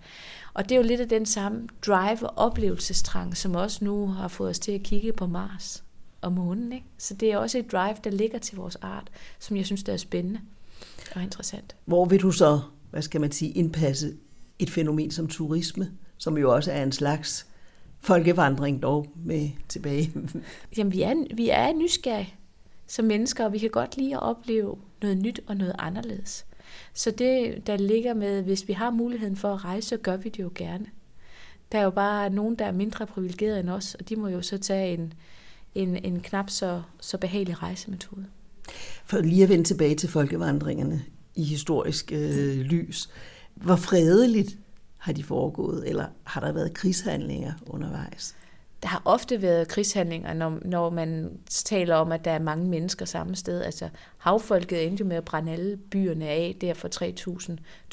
Og 0.55 0.65
det 0.65 0.73
er 0.73 0.77
jo 0.77 0.87
lidt 0.87 1.01
af 1.01 1.09
den 1.09 1.27
samme 1.27 1.69
drive 1.87 2.31
og 2.31 2.47
oplevelsestrang, 2.47 3.37
som 3.37 3.55
også 3.55 3.85
nu 3.85 4.07
har 4.07 4.29
fået 4.29 4.51
os 4.51 4.59
til 4.59 4.73
at 4.73 4.83
kigge 4.83 5.13
på 5.13 5.27
Mars 5.27 5.85
og 6.21 6.33
månen. 6.33 6.73
Ikke? 6.73 6.87
Så 6.99 7.15
det 7.15 7.33
er 7.33 7.39
også 7.39 7.59
et 7.59 7.73
drive, 7.73 7.97
der 8.05 8.11
ligger 8.11 8.39
til 8.39 8.57
vores 8.57 8.77
art, 8.77 9.11
som 9.39 9.57
jeg 9.57 9.67
synes, 9.67 9.83
der 9.83 9.93
er 9.93 9.97
spændende 9.97 10.41
og 11.15 11.23
interessant. 11.23 11.77
Hvor 11.85 12.05
vil 12.05 12.23
du 12.23 12.31
så, 12.31 12.61
hvad 12.91 13.03
skal 13.03 13.21
man 13.21 13.33
sige, 13.33 13.51
indpasse 13.51 14.15
et 14.59 14.71
fænomen 14.71 15.11
som 15.11 15.27
turisme, 15.27 15.91
som 16.19 16.39
jo 16.39 16.55
også 16.55 16.73
er 16.73 16.83
en 16.83 16.93
slags 16.93 17.47
folkevandring 18.01 18.83
dog 18.83 19.07
med 19.25 19.51
tilbage? 19.69 20.13
Jamen, 20.77 20.93
vi 20.93 21.03
er, 21.03 21.35
vi 21.35 21.49
er 21.49 21.73
nysgerrige 21.73 22.35
som 22.89 23.05
mennesker, 23.05 23.45
og 23.45 23.53
vi 23.53 23.59
kan 23.59 23.71
godt 23.71 23.97
lide 23.97 24.15
at 24.15 24.23
opleve 24.23 24.79
noget 25.03 25.19
nyt 25.19 25.41
og 25.47 25.57
noget 25.57 25.75
anderledes. 25.79 26.47
Så 26.95 27.11
det, 27.11 27.67
der 27.67 27.77
ligger 27.77 28.15
med, 28.15 28.43
hvis 28.43 28.69
vi 28.69 28.73
har 28.73 28.91
muligheden 28.91 29.37
for 29.37 29.55
at 29.55 29.65
rejse, 29.65 29.89
så 29.89 29.97
gør 29.97 30.17
vi 30.17 30.29
det 30.29 30.43
jo 30.43 30.51
gerne. 30.55 30.87
Der 31.73 31.79
er 31.79 31.83
jo 31.83 31.91
bare 31.91 32.31
nogen, 32.31 32.55
der 32.55 32.65
er 32.65 32.73
mindre 32.73 33.07
privilegerede 33.07 33.61
end 33.61 33.71
os, 33.71 33.95
og 33.95 34.09
de 34.09 34.17
må 34.17 34.29
jo 34.29 34.43
så 34.43 34.59
tage 34.59 34.95
en, 34.95 35.13
en, 35.75 35.97
en 36.05 36.21
knap 36.21 36.51
så, 36.51 36.83
så 37.01 37.19
behagelig 37.19 37.63
rejsemetode. 37.63 38.27
For 39.05 39.19
lige 39.19 39.43
at 39.43 39.49
vende 39.49 39.65
tilbage 39.65 39.95
til 39.95 40.09
folkevandringerne 40.09 41.05
i 41.35 41.45
historisk 41.45 42.13
øh, 42.13 42.59
lys. 42.59 43.09
Hvor 43.55 43.77
fredeligt 43.77 44.59
har 44.97 45.13
de 45.13 45.25
foregået, 45.25 45.89
eller 45.89 46.07
har 46.25 46.41
der 46.41 46.53
været 46.53 46.75
krigshandlinger 46.75 47.53
undervejs? 47.67 48.37
Der 48.83 48.89
har 48.89 49.03
ofte 49.05 49.43
været 49.43 49.69
krigshandlinger, 49.69 50.35
når, 50.35 50.59
når 50.63 50.91
man 50.91 51.39
taler 51.51 51.95
om, 51.95 52.13
at 52.13 52.25
der 52.25 52.31
er 52.31 52.39
mange 52.39 52.69
mennesker 52.69 53.05
samme 53.05 53.37
sted. 53.37 53.63
Altså 53.63 53.89
havfolket 54.19 54.87
endte 54.87 55.01
jo 55.01 55.07
med 55.07 55.17
at 55.17 55.25
brænde 55.25 55.53
alle 55.53 55.77
byerne 55.77 56.29
af 56.29 56.57
der 56.61 56.75
for 56.75 56.89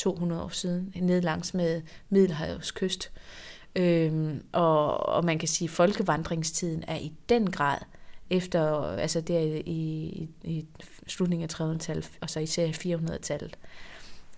3.200 0.06 0.34
år 0.34 0.50
siden, 0.50 0.94
ned 0.96 1.22
langs 1.22 1.54
med 1.54 1.82
Middelhavets 2.10 2.72
kyst. 2.72 3.12
Øhm, 3.76 4.44
og, 4.52 4.98
og 5.10 5.26
man 5.26 5.40
kan 5.40 5.48
sige, 5.48 5.66
at 5.66 5.72
folkevandringstiden 5.72 6.84
er 6.88 6.98
i 6.98 7.14
den 7.30 7.52
grad 7.52 7.78
efter, 8.30 8.82
altså 8.82 9.22
der 9.22 9.40
i, 9.40 9.60
i, 9.60 10.30
i 10.44 10.66
slutningen 11.08 11.50
af 11.50 11.62
300-tallet, 11.62 12.12
og 12.22 12.30
så 12.30 12.40
især 12.40 12.68
400-tallet. 12.68 13.58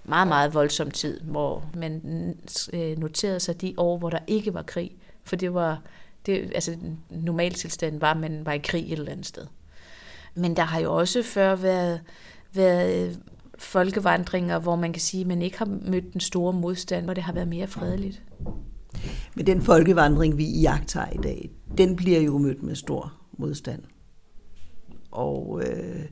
Meget, 0.03 0.27
meget 0.27 0.53
voldsom 0.53 0.91
tid, 0.91 1.19
hvor 1.21 1.65
man 1.73 2.01
øh, 2.73 2.97
noterede 2.97 3.39
sig 3.39 3.61
de 3.61 3.73
år, 3.77 3.97
hvor 3.97 4.09
der 4.09 4.19
ikke 4.27 4.53
var 4.53 4.61
krig. 4.61 4.91
For 5.23 5.35
det 5.35 5.53
var 5.53 5.81
det, 6.27 6.51
altså, 6.55 6.77
normaltilstanden 7.09 8.01
var, 8.01 8.11
at 8.11 8.17
man 8.17 8.45
var 8.45 8.53
i 8.53 8.57
krig 8.57 8.85
et 8.85 8.99
eller 8.99 9.11
andet 9.11 9.25
sted. 9.25 9.45
Men 10.35 10.55
der 10.55 10.63
har 10.63 10.79
jo 10.79 10.93
også 10.95 11.23
før 11.23 11.55
været, 11.55 12.01
været 12.53 13.19
folkevandringer, 13.57 14.59
hvor 14.59 14.75
man 14.75 14.93
kan 14.93 15.01
sige, 15.01 15.21
at 15.21 15.27
man 15.27 15.41
ikke 15.41 15.57
har 15.57 15.65
mødt 15.65 16.13
den 16.13 16.21
store 16.21 16.53
modstand, 16.53 17.05
hvor 17.05 17.13
det 17.13 17.23
har 17.23 17.33
været 17.33 17.47
mere 17.47 17.67
fredeligt. 17.67 18.23
Men 19.35 19.47
den 19.47 19.61
folkevandring, 19.61 20.37
vi 20.37 20.45
iagtager 20.45 21.09
i 21.09 21.17
dag, 21.23 21.49
den 21.77 21.95
bliver 21.95 22.19
jo 22.19 22.37
mødt 22.37 22.63
med 22.63 22.75
stor 22.75 23.13
modstand. 23.37 23.83
Og 25.11 25.61
øh, 25.65 26.05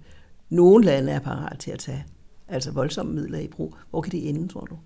nogle 0.50 0.86
lande 0.86 1.12
er 1.12 1.20
parat 1.20 1.60
til 1.60 1.72
at 1.72 1.80
tage 1.80 2.06
altså 2.48 2.72
voldsomme 2.72 3.14
midler 3.14 3.40
i 3.40 3.48
brug. 3.48 3.76
Hvor 3.90 4.02
kan 4.02 4.12
det 4.12 4.30
ende, 4.30 4.48
tror 4.48 4.66
du? 4.66 4.78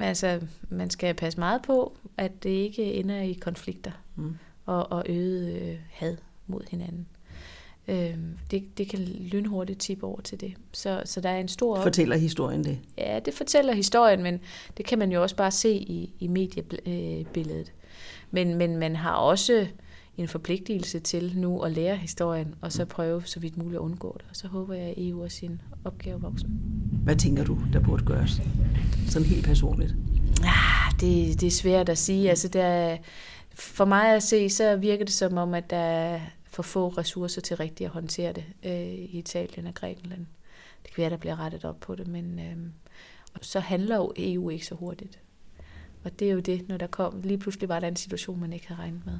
Altså, 0.00 0.40
man 0.68 0.90
skal 0.90 1.14
passe 1.14 1.38
meget 1.38 1.62
på, 1.62 1.96
at 2.16 2.42
det 2.42 2.50
ikke 2.50 2.94
ender 2.94 3.20
i 3.20 3.32
konflikter 3.32 3.90
mm. 4.20 4.36
og, 4.66 4.92
og 4.92 5.04
øget 5.08 5.62
øh, 5.62 5.78
had 5.90 6.16
mod 6.46 6.60
hinanden. 6.70 7.06
Øh, 7.88 8.14
det, 8.50 8.78
det 8.78 8.88
kan 8.88 8.98
lynhurtigt 9.04 9.80
tippe 9.80 10.06
over 10.06 10.20
til 10.20 10.40
det. 10.40 10.54
Så, 10.72 11.02
så 11.04 11.20
der 11.20 11.28
er 11.28 11.38
en 11.38 11.48
stor... 11.48 11.82
Fortæller 11.82 12.16
historien 12.16 12.64
det? 12.64 12.78
Ja, 12.98 13.20
det 13.24 13.34
fortæller 13.34 13.74
historien, 13.74 14.22
men 14.22 14.40
det 14.76 14.86
kan 14.86 14.98
man 14.98 15.12
jo 15.12 15.22
også 15.22 15.36
bare 15.36 15.50
se 15.50 15.72
i, 15.72 16.14
i 16.20 16.28
mediebilledet. 16.28 17.72
Men, 18.30 18.54
men 18.54 18.76
man 18.76 18.96
har 18.96 19.12
også 19.12 19.66
en 20.16 20.28
forpligtelse 20.28 21.00
til 21.00 21.32
nu 21.36 21.60
at 21.60 21.72
lære 21.72 21.96
historien, 21.96 22.54
og 22.60 22.72
så 22.72 22.82
mm. 22.84 22.88
prøve 22.88 23.22
så 23.24 23.40
vidt 23.40 23.56
muligt 23.56 23.74
at 23.74 23.80
undgå 23.80 24.16
det. 24.18 24.26
Og 24.30 24.36
så 24.36 24.48
håber 24.48 24.74
jeg, 24.74 24.84
at 24.84 24.94
EU 24.96 25.22
er 25.22 25.28
sin 25.28 25.60
opgave 25.84 26.20
voksen. 26.20 26.60
Hvad 27.04 27.16
tænker 27.16 27.44
du, 27.44 27.58
der 27.72 27.80
burde 27.80 28.04
gøres? 28.04 28.42
Sådan 29.08 29.28
helt 29.28 29.44
personligt. 29.44 29.94
Ah, 30.44 30.92
det, 31.00 31.40
det 31.40 31.46
er 31.46 31.50
svært 31.50 31.88
at 31.88 31.98
sige. 31.98 32.30
Altså, 32.30 32.48
der, 32.48 32.96
for 33.60 33.84
mig 33.84 34.14
at 34.14 34.22
se, 34.22 34.50
så 34.50 34.76
virker 34.76 35.04
det 35.04 35.14
som 35.14 35.36
om, 35.36 35.54
at 35.54 35.70
der 35.70 35.76
er 35.76 36.20
for 36.44 36.62
få 36.62 36.88
ressourcer 36.88 37.40
til 37.40 37.56
rigtigt 37.56 37.86
at 37.86 37.92
håndtere 37.92 38.32
det 38.32 38.44
øh, 38.64 38.88
i 38.92 39.18
Italien 39.18 39.66
og 39.66 39.74
Grækenland. 39.74 40.26
Det 40.82 40.94
kan 40.94 41.02
være, 41.02 41.10
der 41.10 41.16
bliver 41.16 41.40
rettet 41.40 41.64
op 41.64 41.80
på 41.80 41.94
det, 41.94 42.06
men 42.06 42.38
øh, 42.38 42.56
så 43.42 43.60
handler 43.60 43.96
jo 43.96 44.12
EU 44.16 44.50
ikke 44.50 44.66
så 44.66 44.74
hurtigt. 44.74 45.18
Og 46.04 46.18
det 46.18 46.28
er 46.28 46.32
jo 46.32 46.40
det, 46.40 46.68
når 46.68 46.76
der 46.76 46.86
kom, 46.86 47.20
lige 47.20 47.38
pludselig 47.38 47.68
var 47.68 47.80
der 47.80 47.88
en 47.88 47.96
situation, 47.96 48.40
man 48.40 48.52
ikke 48.52 48.68
havde 48.68 48.80
regnet 48.80 49.06
med. 49.06 49.18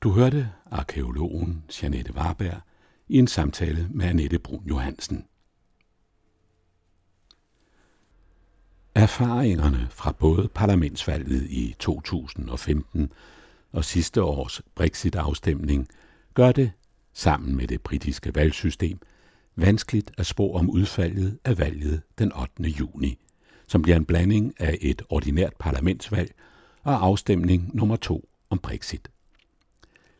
Du 0.00 0.10
hørte 0.10 0.48
arkeologen 0.70 1.64
Janette 1.82 2.14
Warberg 2.14 2.60
i 3.08 3.18
en 3.18 3.26
samtale 3.26 3.88
med 3.90 4.06
Annette 4.06 4.38
Brun 4.38 4.68
Johansen. 4.68 5.24
Erfaringerne 8.94 9.86
fra 9.90 10.12
både 10.12 10.48
parlamentsvalget 10.48 11.50
i 11.50 11.76
2015 11.78 13.12
og 13.72 13.84
sidste 13.84 14.22
års 14.22 14.62
Brexit-afstemning 14.74 15.88
gør 16.34 16.52
det, 16.52 16.72
sammen 17.12 17.56
med 17.56 17.66
det 17.66 17.80
britiske 17.80 18.34
valgsystem, 18.34 18.98
vanskeligt 19.56 20.10
at 20.18 20.26
spå 20.26 20.52
om 20.52 20.70
udfaldet 20.70 21.38
af 21.44 21.58
valget 21.58 22.02
den 22.18 22.32
8. 22.32 22.62
juni, 22.62 23.18
som 23.66 23.82
bliver 23.82 23.96
en 23.96 24.04
blanding 24.04 24.54
af 24.58 24.78
et 24.80 25.02
ordinært 25.08 25.52
parlamentsvalg 25.58 26.34
og 26.82 27.04
afstemning 27.04 27.70
nummer 27.74 27.96
to 27.96 28.28
om 28.50 28.58
Brexit. 28.58 29.08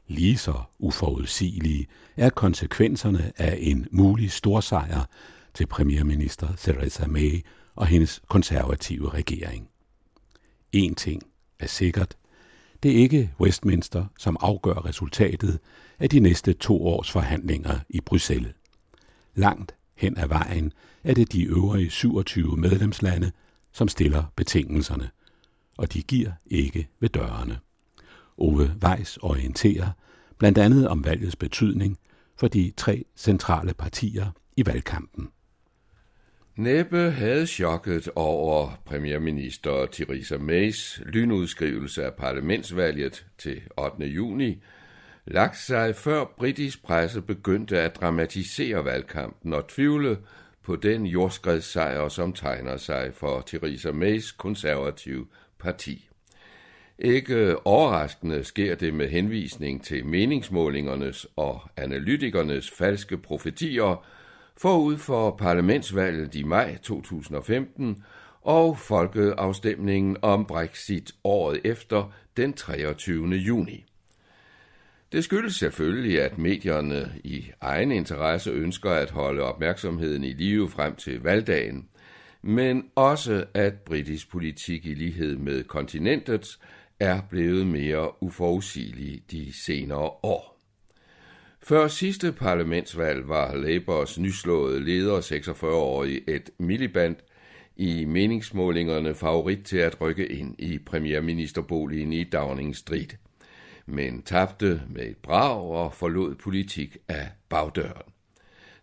Lige 0.06 0.36
så 0.36 0.54
uforudsigelige 0.78 1.86
er 2.16 2.30
konsekvenserne 2.30 3.32
af 3.36 3.58
en 3.60 3.86
mulig 3.90 4.30
storsejr 4.30 5.04
til 5.54 5.66
premierminister 5.66 6.48
Theresa 6.56 7.06
May 7.06 7.44
og 7.74 7.86
hendes 7.86 8.22
konservative 8.28 9.10
regering. 9.10 9.68
En 10.72 10.94
ting 10.94 11.22
er 11.58 11.66
sikkert. 11.66 12.16
Det 12.82 12.90
er 12.90 12.96
ikke 12.96 13.32
Westminster, 13.40 14.04
som 14.18 14.36
afgør 14.40 14.84
resultatet 14.84 15.58
af 15.98 16.10
de 16.10 16.20
næste 16.20 16.52
to 16.52 16.86
års 16.86 17.10
forhandlinger 17.10 17.78
i 17.88 18.00
Bruxelles. 18.00 18.54
Langt 19.34 19.74
hen 19.96 20.18
ad 20.18 20.28
vejen 20.28 20.72
er 21.04 21.14
det 21.14 21.32
de 21.32 21.44
øvrige 21.44 21.90
27 21.90 22.56
medlemslande, 22.56 23.32
som 23.72 23.88
stiller 23.88 24.24
betingelserne, 24.36 25.10
og 25.78 25.92
de 25.92 26.02
giver 26.02 26.32
ikke 26.46 26.88
ved 27.00 27.08
dørene. 27.08 27.58
Ove 28.36 28.74
Weiss 28.84 29.16
orienterer 29.16 29.90
blandt 30.38 30.58
andet 30.58 30.88
om 30.88 31.04
valgets 31.04 31.36
betydning 31.36 31.98
for 32.36 32.48
de 32.48 32.72
tre 32.76 33.04
centrale 33.16 33.74
partier 33.74 34.30
i 34.56 34.66
valgkampen. 34.66 35.28
Næppe 36.56 37.10
havde 37.10 37.46
chokket 37.46 38.08
over 38.16 38.82
premierminister 38.84 39.86
Theresa 39.86 40.36
Mays 40.38 41.02
lynudskrivelse 41.06 42.04
af 42.04 42.14
parlamentsvalget 42.14 43.26
til 43.38 43.60
8. 43.76 44.06
juni 44.06 44.62
lagt 45.26 45.58
sig 45.58 45.96
før 45.96 46.24
britisk 46.38 46.82
presse 46.82 47.22
begyndte 47.22 47.80
at 47.80 47.96
dramatisere 47.96 48.84
valgkampen 48.84 49.52
og 49.52 49.68
tvivle 49.68 50.18
på 50.62 50.76
den 50.76 51.06
jordskredssejr, 51.06 52.08
som 52.08 52.32
tegner 52.32 52.76
sig 52.76 53.10
for 53.14 53.42
Theresa 53.46 53.92
Mays 53.92 54.32
konservative 54.32 55.26
parti. 55.58 56.08
Ikke 56.98 57.66
overraskende 57.66 58.44
sker 58.44 58.74
det 58.74 58.94
med 58.94 59.08
henvisning 59.08 59.84
til 59.84 60.06
meningsmålingernes 60.06 61.26
og 61.36 61.60
analytikernes 61.76 62.70
falske 62.70 63.18
profetier 63.18 64.04
forud 64.62 64.98
for 64.98 65.30
parlamentsvalget 65.30 66.34
i 66.34 66.42
maj 66.42 66.76
2015 66.82 68.04
og 68.42 68.78
folkeafstemningen 68.78 70.16
om 70.22 70.46
Brexit 70.46 71.12
året 71.24 71.60
efter 71.64 72.12
den 72.36 72.52
23. 72.52 73.28
juni. 73.28 73.84
Det 75.12 75.24
skyldes 75.24 75.54
selvfølgelig, 75.56 76.22
at 76.22 76.38
medierne 76.38 77.12
i 77.24 77.50
egen 77.60 77.92
interesse 77.92 78.50
ønsker 78.50 78.90
at 78.90 79.10
holde 79.10 79.42
opmærksomheden 79.42 80.24
i 80.24 80.32
live 80.32 80.68
frem 80.68 80.96
til 80.96 81.22
valgdagen, 81.22 81.88
men 82.42 82.84
også 82.94 83.44
at 83.54 83.74
britisk 83.74 84.30
politik 84.30 84.86
i 84.86 84.94
lighed 84.94 85.36
med 85.36 85.64
kontinentets 85.64 86.60
er 87.00 87.20
blevet 87.30 87.66
mere 87.66 88.22
uforudsigelig 88.22 89.22
de 89.30 89.52
senere 89.64 90.10
år. 90.22 90.51
Før 91.64 91.88
sidste 91.88 92.32
parlamentsvalg 92.32 93.28
var 93.28 93.54
Labours 93.54 94.18
nyslåede 94.18 94.84
leder 94.84 95.20
46-årige 95.20 96.30
Ed 96.30 96.40
Miliband 96.58 97.16
i 97.76 98.04
meningsmålingerne 98.04 99.14
favorit 99.14 99.64
til 99.64 99.76
at 99.76 100.00
rykke 100.00 100.26
ind 100.26 100.54
i 100.58 100.78
premierministerboligen 100.78 102.12
i 102.12 102.24
Downing 102.24 102.76
Street, 102.76 103.16
men 103.86 104.22
tabte 104.22 104.82
med 104.88 105.06
et 105.06 105.16
brag 105.16 105.60
og 105.60 105.92
forlod 105.94 106.34
politik 106.34 106.96
af 107.08 107.28
bagdøren. 107.48 108.12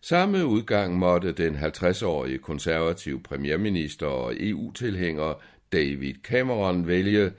Samme 0.01 0.45
udgang 0.45 0.97
måtte 0.97 1.31
den 1.31 1.55
50-årige 1.55 2.37
konservative 2.37 3.19
premierminister 3.19 4.07
og 4.07 4.33
EU-tilhænger 4.39 5.33
David 5.71 6.13
Cameron 6.23 6.87
vælge 6.87 7.31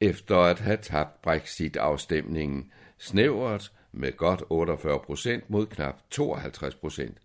efter 0.00 0.36
at 0.36 0.60
have 0.60 0.78
tabt 0.82 1.22
Brexit-afstemningen 1.22 2.70
snævert 2.98 3.72
med 3.96 4.16
godt 4.16 4.42
48 4.50 4.98
procent 4.98 5.50
mod 5.50 5.66
knap 5.66 5.96
52 6.10 6.74
procent. 6.74 7.18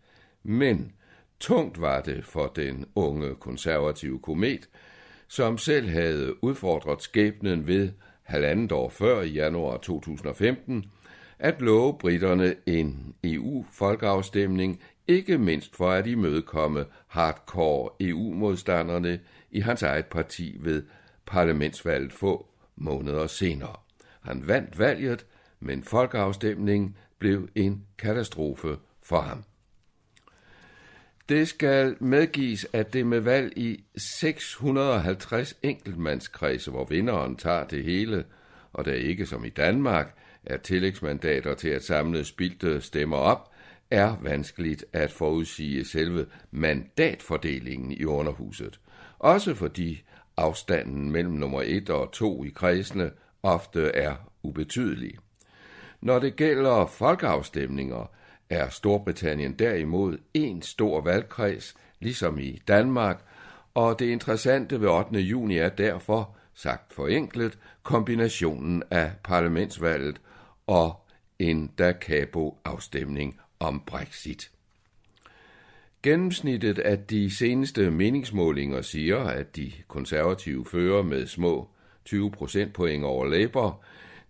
Men 0.43 0.93
tungt 1.39 1.81
var 1.81 2.01
det 2.01 2.25
for 2.25 2.47
den 2.47 2.85
unge 2.95 3.35
konservative 3.35 4.19
komet, 4.19 4.69
som 5.27 5.57
selv 5.57 5.89
havde 5.89 6.43
udfordret 6.43 7.01
skæbnen 7.01 7.67
ved 7.67 7.89
halvandet 8.23 8.71
år 8.71 8.89
før 8.89 9.21
i 9.21 9.29
januar 9.29 9.77
2015, 9.77 10.85
at 11.39 11.61
love 11.61 11.97
britterne 11.97 12.55
en 12.65 13.15
EU-folkeafstemning, 13.23 14.81
ikke 15.07 15.37
mindst 15.37 15.75
for 15.75 15.91
at 15.91 16.07
imødekomme 16.07 16.85
hardcore 17.07 17.89
EU-modstanderne 17.99 19.19
i 19.51 19.59
hans 19.59 19.83
eget 19.83 20.05
parti 20.05 20.57
ved 20.59 20.83
parlamentsvalget 21.25 22.13
få 22.13 22.47
måneder 22.75 23.27
senere. 23.27 23.75
Han 24.21 24.47
vandt 24.47 24.79
valget, 24.79 25.25
men 25.61 25.83
folkeafstemningen 25.83 26.97
blev 27.19 27.49
en 27.55 27.85
katastrofe 27.97 28.77
for 29.03 29.21
ham. 29.21 29.43
Det 31.29 31.47
skal 31.47 31.95
medgives, 31.99 32.67
at 32.73 32.93
det 32.93 33.07
med 33.07 33.19
valg 33.19 33.57
i 33.57 33.83
650 34.19 35.57
enkeltmandskredse, 35.63 36.71
hvor 36.71 36.85
vinderen 36.85 37.35
tager 37.35 37.63
det 37.67 37.83
hele, 37.83 38.25
og 38.73 38.85
der 38.85 38.93
ikke 38.93 39.25
som 39.25 39.45
i 39.45 39.49
Danmark 39.49 40.15
er 40.45 40.57
tillægsmandater 40.57 41.55
til 41.55 41.69
at 41.69 41.83
samle 41.83 42.25
spildte 42.25 42.81
stemmer 42.81 43.17
op, 43.17 43.51
er 43.91 44.15
vanskeligt 44.21 44.85
at 44.93 45.11
forudsige 45.11 45.85
selve 45.85 46.25
mandatfordelingen 46.51 47.91
i 47.91 48.05
underhuset. 48.05 48.79
Også 49.19 49.55
fordi 49.55 50.03
afstanden 50.37 51.11
mellem 51.11 51.33
nummer 51.33 51.61
1 51.65 51.89
og 51.89 52.11
2 52.11 52.43
i 52.43 52.49
kredsene 52.49 53.11
ofte 53.43 53.81
er 53.81 54.15
ubetydelig. 54.43 55.17
Når 56.01 56.19
det 56.19 56.35
gælder 56.35 56.85
folkeafstemninger, 56.85 58.11
er 58.49 58.69
Storbritannien 58.69 59.53
derimod 59.53 60.17
en 60.33 60.61
stor 60.61 61.01
valgkreds, 61.01 61.75
ligesom 61.99 62.39
i 62.39 62.61
Danmark, 62.67 63.23
og 63.73 63.99
det 63.99 64.05
interessante 64.05 64.81
ved 64.81 64.87
8. 64.87 65.19
juni 65.19 65.57
er 65.57 65.69
derfor, 65.69 66.35
sagt 66.53 66.93
forenklet, 66.93 67.57
kombinationen 67.83 68.83
af 68.91 69.11
parlamentsvalget 69.23 70.21
og 70.67 70.95
en 71.39 71.67
da 71.67 71.93
afstemning 72.65 73.39
om 73.59 73.83
Brexit. 73.85 74.51
Gennemsnittet 76.03 76.79
af 76.79 76.99
de 76.99 77.35
seneste 77.35 77.91
meningsmålinger 77.91 78.81
siger, 78.81 79.17
at 79.17 79.55
de 79.55 79.71
konservative 79.87 80.65
fører 80.65 81.03
med 81.03 81.27
små 81.27 81.69
20 82.05 82.31
procentpoint 82.31 83.03
over 83.03 83.25
Labour, 83.25 83.83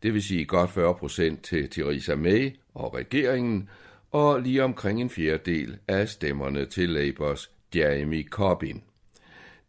det 0.03 0.13
vil 0.13 0.23
sige 0.23 0.45
godt 0.45 0.71
40 0.71 0.95
procent 0.95 1.43
til 1.43 1.69
Theresa 1.69 2.15
May 2.15 2.55
og 2.73 2.93
regeringen, 2.93 3.69
og 4.11 4.41
lige 4.41 4.63
omkring 4.63 5.01
en 5.01 5.09
fjerdedel 5.09 5.77
af 5.87 6.09
stemmerne 6.09 6.65
til 6.65 6.89
Labours 6.89 7.51
Jeremy 7.75 8.29
Corbyn. 8.29 8.79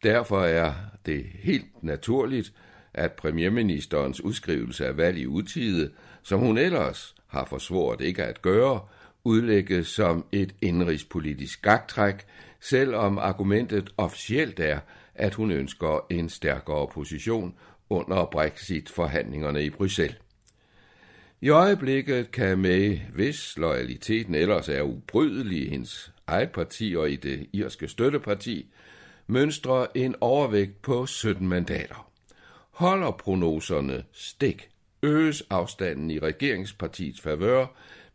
Derfor 0.02 0.40
er 0.40 0.72
det 1.06 1.26
helt 1.34 1.82
naturligt, 1.82 2.52
at 2.94 3.12
premierministerens 3.12 4.20
udskrivelse 4.20 4.86
af 4.86 4.96
valg 4.96 5.18
i 5.18 5.26
utide, 5.26 5.90
som 6.22 6.40
hun 6.40 6.58
ellers 6.58 7.14
har 7.26 7.44
forsvoret 7.44 8.00
ikke 8.00 8.24
at 8.24 8.42
gøre, 8.42 8.80
udlægges 9.24 9.86
som 9.86 10.24
et 10.32 10.54
indrigspolitisk 10.60 11.62
gagtræk, 11.62 12.24
selvom 12.60 13.18
argumentet 13.18 13.92
officielt 13.96 14.60
er, 14.60 14.78
at 15.14 15.34
hun 15.34 15.50
ønsker 15.50 16.06
en 16.10 16.28
stærkere 16.28 16.88
position 16.88 17.54
under 17.92 18.24
Brexit-forhandlingerne 18.24 19.64
i 19.64 19.70
Bruxelles. 19.70 20.16
I 21.40 21.48
øjeblikket 21.48 22.30
kan 22.30 22.58
May, 22.58 22.98
hvis 23.14 23.58
loyaliteten 23.58 24.34
ellers 24.34 24.68
er 24.68 24.82
ubrydelig 24.82 25.66
i 25.66 25.68
hendes 25.68 26.12
eget 26.26 26.50
parti 26.50 26.94
og 26.96 27.10
i 27.10 27.16
det 27.16 27.46
irske 27.52 27.88
støtteparti, 27.88 28.66
mønstre 29.26 29.96
en 29.96 30.14
overvægt 30.20 30.82
på 30.82 31.06
17 31.06 31.48
mandater. 31.48 32.10
Holder 32.70 33.10
prognoserne 33.10 34.04
stik, 34.12 34.68
øges 35.02 35.42
afstanden 35.50 36.10
i 36.10 36.18
regeringspartiets 36.18 37.20
favør 37.20 37.66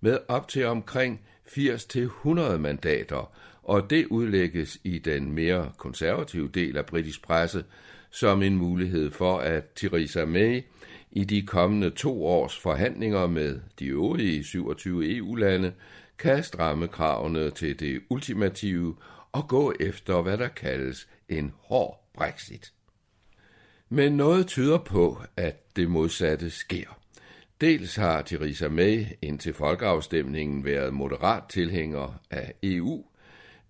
med 0.01 0.17
op 0.27 0.47
til 0.47 0.65
omkring 0.65 1.21
80-100 1.47 2.29
mandater, 2.57 3.31
og 3.67 3.89
det 3.89 4.05
udlægges 4.05 4.79
i 4.83 4.97
den 4.97 5.31
mere 5.31 5.71
konservative 5.77 6.49
del 6.53 6.77
af 6.77 6.85
britisk 6.85 7.23
presse 7.23 7.63
som 8.09 8.43
en 8.43 8.57
mulighed 8.57 9.11
for, 9.11 9.37
at 9.37 9.63
Theresa 9.75 10.25
May 10.25 10.61
i 11.11 11.23
de 11.23 11.41
kommende 11.41 11.89
to 11.89 12.25
års 12.25 12.59
forhandlinger 12.59 13.27
med 13.27 13.59
de 13.79 13.85
øvrige 13.85 14.43
27 14.43 15.17
EU-lande 15.17 15.73
kan 16.17 16.43
stramme 16.43 16.87
kravene 16.87 17.49
til 17.49 17.79
det 17.79 18.01
ultimative 18.09 18.95
og 19.31 19.47
gå 19.47 19.73
efter, 19.79 20.21
hvad 20.21 20.37
der 20.37 20.47
kaldes 20.47 21.07
en 21.29 21.53
hård 21.59 22.09
Brexit. 22.13 22.73
Men 23.89 24.17
noget 24.17 24.47
tyder 24.47 24.77
på, 24.77 25.21
at 25.37 25.75
det 25.75 25.89
modsatte 25.89 26.49
sker. 26.49 26.99
Dels 27.61 27.95
har 27.95 28.21
Theresa 28.21 28.67
May 28.67 29.05
indtil 29.21 29.53
folkeafstemningen 29.53 30.65
været 30.65 30.93
moderat 30.93 31.43
tilhænger 31.49 32.19
af 32.31 32.53
EU, 32.63 33.05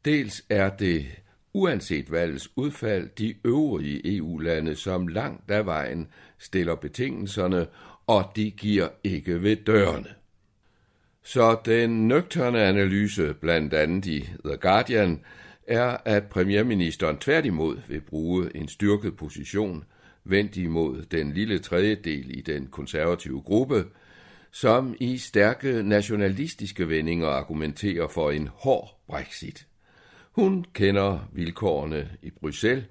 dels 0.07 0.45
er 0.49 0.69
det 0.69 1.05
uanset 1.53 2.11
valgets 2.11 2.49
udfald 2.55 3.09
de 3.17 3.35
øvrige 3.45 4.17
EU-lande, 4.17 4.75
som 4.75 5.07
langt 5.07 5.51
af 5.51 5.65
vejen 5.65 6.07
stiller 6.37 6.75
betingelserne, 6.75 7.67
og 8.07 8.31
de 8.35 8.51
giver 8.51 8.89
ikke 9.03 9.43
ved 9.43 9.55
dørene. 9.55 10.09
Så 11.23 11.57
den 11.65 12.07
nøgterne 12.07 12.63
analyse, 12.63 13.33
blandt 13.33 13.73
andet 13.73 14.05
i 14.05 14.29
The 14.45 14.57
Guardian, 14.57 15.21
er, 15.67 15.97
at 16.05 16.23
premierministeren 16.23 17.17
tværtimod 17.17 17.77
vil 17.87 18.01
bruge 18.01 18.55
en 18.55 18.67
styrket 18.67 19.17
position 19.17 19.83
vendt 20.23 20.57
imod 20.57 21.01
den 21.01 21.33
lille 21.33 21.59
tredjedel 21.59 22.37
i 22.37 22.41
den 22.41 22.67
konservative 22.67 23.41
gruppe, 23.41 23.85
som 24.51 24.95
i 24.99 25.17
stærke 25.17 25.83
nationalistiske 25.83 26.89
vendinger 26.89 27.27
argumenterer 27.27 28.07
for 28.07 28.31
en 28.31 28.49
hård 28.53 29.01
Brexit. 29.07 29.67
Hun 30.37 30.65
kender 30.73 31.29
vilkårene 31.33 32.09
i 32.21 32.29
Bruxelles, 32.29 32.85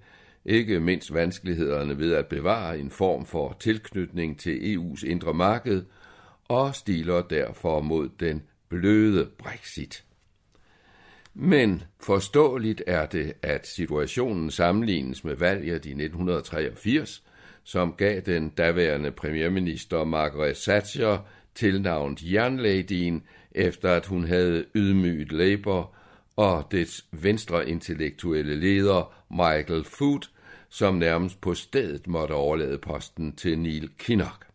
ikke 0.44 0.80
mindst 0.80 1.14
vanskelighederne 1.14 1.98
ved 1.98 2.14
at 2.14 2.26
bevare 2.26 2.78
en 2.78 2.90
form 2.90 3.26
for 3.26 3.56
tilknytning 3.60 4.38
til 4.38 4.76
EU's 4.76 5.06
indre 5.06 5.34
marked, 5.34 5.82
og 6.48 6.74
stiler 6.74 7.22
derfor 7.22 7.80
mod 7.80 8.08
den 8.20 8.42
bløde 8.68 9.28
Brexit. 9.38 10.04
Men 11.34 11.82
forståeligt 12.00 12.82
er 12.86 13.06
det, 13.06 13.32
at 13.42 13.66
situationen 13.66 14.50
sammenlignes 14.50 15.24
med 15.24 15.34
valget 15.34 15.86
i 15.86 15.90
1983, 15.90 17.22
som 17.64 17.92
gav 17.92 18.20
den 18.20 18.48
daværende 18.48 19.10
premierminister 19.10 20.04
Margaret 20.04 20.56
Thatcher 20.56 21.18
tilnavnet 21.54 22.32
Jernladyen, 22.32 23.22
efter 23.52 23.90
at 23.90 24.06
hun 24.06 24.24
havde 24.24 24.64
ydmyget 24.74 25.32
Labour 25.32 25.95
og 26.36 26.68
dets 26.70 27.06
venstre 27.12 27.68
intellektuelle 27.68 28.56
leder 28.56 29.24
Michael 29.30 29.84
Foot, 29.84 30.30
som 30.68 30.94
nærmest 30.94 31.40
på 31.40 31.54
stedet 31.54 32.06
måtte 32.06 32.32
overlade 32.32 32.78
posten 32.78 33.32
til 33.32 33.58
Neil 33.58 33.90
Kinnock. 33.98 34.46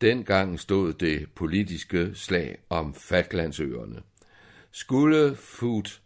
Dengang 0.00 0.60
stod 0.60 0.92
det 0.92 1.26
politiske 1.34 2.10
slag 2.14 2.58
om 2.70 2.94
Falklandsøerne. 2.94 4.02
Skulle 4.70 5.36
Foot 5.36 6.00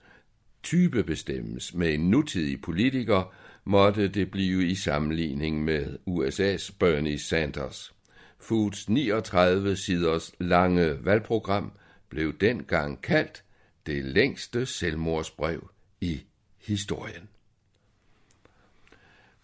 type 0.62 1.04
bestemmes 1.04 1.74
med 1.74 1.94
en 1.94 2.10
nutidig 2.10 2.60
politiker, 2.60 3.34
måtte 3.64 4.08
det 4.08 4.30
blive 4.30 4.66
i 4.66 4.74
sammenligning 4.74 5.64
med 5.64 5.98
USA's 6.08 6.76
Bernie 6.78 7.18
Sanders. 7.18 7.94
Foods 8.40 8.88
39 8.88 9.76
siders 9.76 10.32
lange 10.38 11.04
valgprogram 11.04 11.72
blev 12.08 12.38
dengang 12.38 13.02
kaldt 13.02 13.43
det 13.86 14.04
længste 14.04 14.66
selvmordsbrev 14.66 15.70
i 16.00 16.20
historien. 16.58 17.28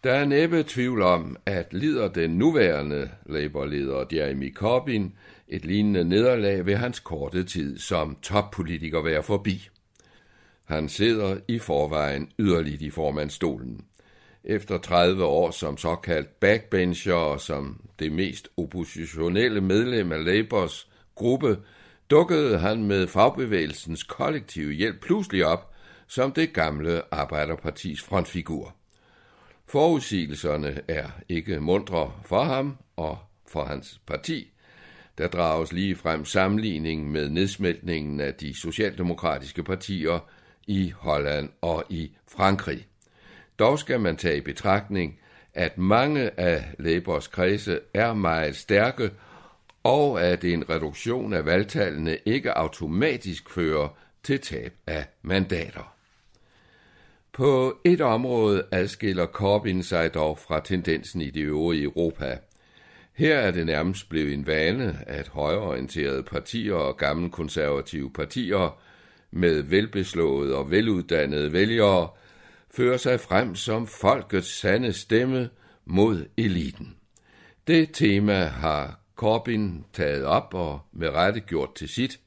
Der 0.04 0.12
er 0.12 0.24
næppe 0.24 0.64
tvivl 0.68 1.02
om, 1.02 1.36
at 1.46 1.72
lider 1.72 2.08
den 2.08 2.30
nuværende 2.30 3.10
Labour-leder 3.26 4.04
Jeremy 4.12 4.54
Corbyn 4.54 5.10
et 5.48 5.64
lignende 5.64 6.04
nederlag 6.04 6.66
ved 6.66 6.76
hans 6.76 7.00
korte 7.00 7.44
tid 7.44 7.78
som 7.78 8.16
toppolitiker 8.22 9.02
være 9.02 9.22
forbi. 9.22 9.68
Han 10.64 10.88
sidder 10.88 11.36
i 11.48 11.58
forvejen 11.58 12.30
yderligt 12.38 12.82
i 12.82 12.90
formandstolen. 12.90 13.84
Efter 14.44 14.78
30 14.78 15.24
år 15.24 15.50
som 15.50 15.76
såkaldt 15.76 16.40
backbencher 16.40 17.14
og 17.14 17.40
som 17.40 17.80
det 17.98 18.12
mest 18.12 18.48
oppositionelle 18.56 19.60
medlem 19.60 20.12
af 20.12 20.24
Labours 20.24 20.90
gruppe, 21.14 21.58
dukkede 22.10 22.58
han 22.58 22.84
med 22.84 23.06
fagbevægelsens 23.06 24.02
kollektive 24.02 24.72
hjælp 24.72 25.00
pludselig 25.00 25.46
op 25.46 25.70
som 26.10 26.32
det 26.32 26.52
gamle 26.52 27.02
Arbejderpartis 27.10 28.02
frontfigur. 28.02 28.74
Forudsigelserne 29.66 30.80
er 30.88 31.08
ikke 31.28 31.60
mundre 31.60 32.12
for 32.24 32.42
ham 32.42 32.76
og 32.96 33.18
for 33.48 33.64
hans 33.64 34.00
parti. 34.06 34.52
Der 35.18 35.28
drages 35.28 35.72
lige 35.72 35.96
frem 35.96 36.24
sammenligning 36.24 37.10
med 37.10 37.28
nedsmeltningen 37.28 38.20
af 38.20 38.34
de 38.34 38.60
socialdemokratiske 38.60 39.62
partier 39.62 40.28
i 40.66 40.92
Holland 40.96 41.48
og 41.60 41.84
i 41.90 42.12
Frankrig. 42.28 42.86
Dog 43.58 43.78
skal 43.78 44.00
man 44.00 44.16
tage 44.16 44.36
i 44.36 44.40
betragtning, 44.40 45.18
at 45.54 45.78
mange 45.78 46.40
af 46.40 46.64
Labors 46.78 47.26
kredse 47.26 47.80
er 47.94 48.14
meget 48.14 48.56
stærke, 48.56 49.10
og 49.82 50.22
at 50.22 50.44
en 50.44 50.70
reduktion 50.70 51.32
af 51.32 51.46
valgtallene 51.46 52.18
ikke 52.24 52.58
automatisk 52.58 53.50
fører 53.50 53.88
til 54.22 54.40
tab 54.40 54.72
af 54.86 55.06
mandater. 55.22 55.94
På 57.32 57.78
et 57.84 58.00
område 58.00 58.64
adskiller 58.70 59.26
Corbyn 59.26 59.82
sig 59.82 60.14
dog 60.14 60.38
fra 60.38 60.60
tendensen 60.60 61.20
i 61.20 61.30
det 61.30 61.40
øvrige 61.40 61.82
Europa. 61.82 62.38
Her 63.12 63.36
er 63.36 63.50
det 63.50 63.66
nærmest 63.66 64.08
blevet 64.08 64.34
en 64.34 64.46
vane, 64.46 64.98
at 65.06 65.28
højreorienterede 65.28 66.22
partier 66.22 66.74
og 66.74 66.96
gamle 66.96 67.30
konservative 67.30 68.10
partier 68.12 68.80
med 69.30 69.62
velbeslåede 69.62 70.56
og 70.56 70.70
veluddannede 70.70 71.52
vælgere 71.52 72.08
fører 72.70 72.96
sig 72.96 73.20
frem 73.20 73.54
som 73.54 73.86
folkets 73.86 74.60
sande 74.60 74.92
stemme 74.92 75.48
mod 75.84 76.26
eliten. 76.36 76.96
Det 77.66 77.90
tema 77.92 78.44
har 78.44 78.99
Corbyn 79.20 79.82
taget 79.92 80.24
op 80.24 80.54
og 80.54 80.80
med 80.92 81.08
rette 81.08 81.40
gjort 81.40 81.74
til 81.74 81.88
sit. 81.88 82.20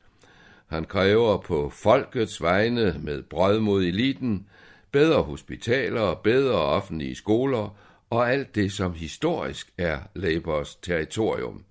Han 0.68 0.86
kræver 0.86 1.38
på 1.38 1.70
folkets 1.70 2.42
vegne 2.42 2.96
med 3.02 3.24
brød 3.24 3.60
mod 3.60 3.84
eliten, 3.84 4.48
bedre 4.92 5.24
hospitaler, 5.24 6.14
bedre 6.14 6.56
offentlige 6.56 7.16
skoler 7.16 7.78
og 8.10 8.32
alt 8.32 8.56
det, 8.56 8.72
som 8.72 8.94
historisk 8.94 9.74
er 9.78 10.00
Labors 10.16 10.76
territorium. 10.76 11.64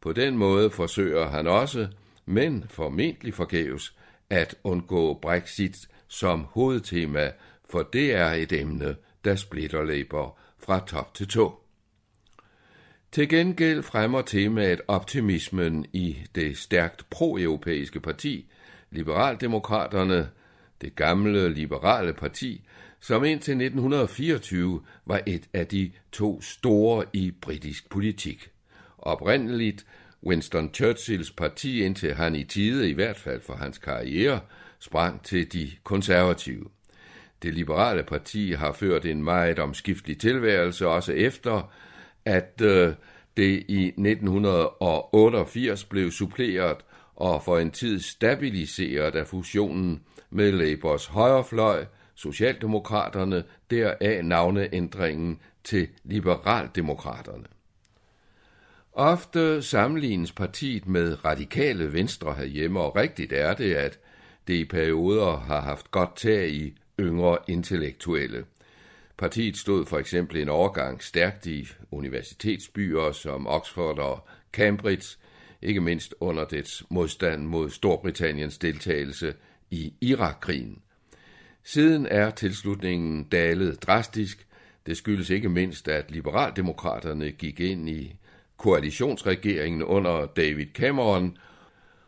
På 0.00 0.12
den 0.12 0.38
måde 0.38 0.70
forsøger 0.70 1.28
han 1.28 1.46
også, 1.46 1.88
men 2.24 2.64
formentlig 2.68 3.34
forgæves, 3.34 3.96
at 4.30 4.54
undgå 4.64 5.14
Brexit 5.14 5.76
som 6.08 6.46
hovedtema, 6.50 7.30
for 7.70 7.82
det 7.82 8.14
er 8.14 8.30
et 8.30 8.52
emne, 8.52 8.96
der 9.24 9.34
splitter 9.34 9.84
Labour 9.84 10.38
fra 10.58 10.80
top 10.86 11.14
til 11.14 11.28
tå. 11.28 11.65
Til 13.12 13.28
gengæld 13.28 13.82
fremmer 13.82 14.22
temaet 14.22 14.80
optimismen 14.88 15.86
i 15.92 16.16
det 16.34 16.58
stærkt 16.58 17.10
pro-europæiske 17.10 18.00
parti, 18.00 18.46
Liberaldemokraterne, 18.90 20.28
det 20.80 20.96
gamle 20.96 21.54
liberale 21.54 22.12
parti, 22.12 22.62
som 23.00 23.24
indtil 23.24 23.52
1924 23.52 24.82
var 25.06 25.20
et 25.26 25.48
af 25.52 25.66
de 25.66 25.92
to 26.12 26.40
store 26.40 27.04
i 27.12 27.30
britisk 27.30 27.90
politik. 27.90 28.50
Oprindeligt 28.98 29.86
Winston 30.24 30.74
Churchills 30.74 31.30
parti, 31.30 31.82
indtil 31.82 32.14
han 32.14 32.34
i 32.34 32.44
tide, 32.44 32.90
i 32.90 32.92
hvert 32.92 33.16
fald 33.16 33.40
for 33.40 33.54
hans 33.54 33.78
karriere, 33.78 34.40
sprang 34.78 35.22
til 35.22 35.52
de 35.52 35.70
konservative. 35.84 36.64
Det 37.42 37.54
liberale 37.54 38.02
parti 38.02 38.52
har 38.52 38.72
ført 38.72 39.06
en 39.06 39.24
meget 39.24 39.58
omskiftelig 39.58 40.18
tilværelse, 40.18 40.88
også 40.88 41.12
efter, 41.12 41.72
at 42.26 42.60
øh, 42.62 42.94
det 43.36 43.64
i 43.68 43.86
1988 43.86 45.84
blev 45.84 46.10
suppleret 46.10 46.76
og 47.16 47.42
for 47.42 47.58
en 47.58 47.70
tid 47.70 48.00
stabiliseret 48.00 49.14
af 49.14 49.26
fusionen 49.26 50.02
med 50.30 50.52
Labors 50.52 51.06
højrefløj, 51.06 51.84
Socialdemokraterne, 52.14 53.44
deraf 53.70 54.24
navneændringen 54.24 55.40
til 55.64 55.88
Liberaldemokraterne. 56.04 57.44
Ofte 58.92 59.62
sammenlignes 59.62 60.32
partiet 60.32 60.86
med 60.86 61.24
radikale 61.24 61.92
venstre 61.92 62.34
herhjemme, 62.34 62.80
og 62.80 62.96
rigtigt 62.96 63.32
er 63.32 63.54
det, 63.54 63.74
at 63.74 63.98
det 64.48 64.54
i 64.54 64.64
perioder 64.64 65.36
har 65.36 65.60
haft 65.60 65.90
godt 65.90 66.16
tag 66.16 66.50
i 66.50 66.74
yngre 67.00 67.38
intellektuelle. 67.48 68.44
Partiet 69.18 69.56
stod 69.56 69.86
for 69.86 69.98
eksempel 69.98 70.36
en 70.36 70.48
overgang 70.48 71.02
stærkt 71.02 71.46
i 71.46 71.68
universitetsbyer 71.90 73.12
som 73.12 73.46
Oxford 73.46 73.98
og 73.98 74.28
Cambridge, 74.52 75.18
ikke 75.62 75.80
mindst 75.80 76.14
under 76.20 76.44
dets 76.44 76.84
modstand 76.90 77.46
mod 77.46 77.70
Storbritanniens 77.70 78.58
deltagelse 78.58 79.34
i 79.70 79.92
Irakkrigen. 80.00 80.82
Siden 81.64 82.06
er 82.06 82.30
tilslutningen 82.30 83.24
dalet 83.24 83.82
drastisk. 83.82 84.46
Det 84.86 84.96
skyldes 84.96 85.30
ikke 85.30 85.48
mindst, 85.48 85.88
at 85.88 86.10
liberaldemokraterne 86.10 87.30
gik 87.30 87.60
ind 87.60 87.88
i 87.88 88.16
koalitionsregeringen 88.56 89.82
under 89.82 90.26
David 90.26 90.66
Cameron, 90.74 91.38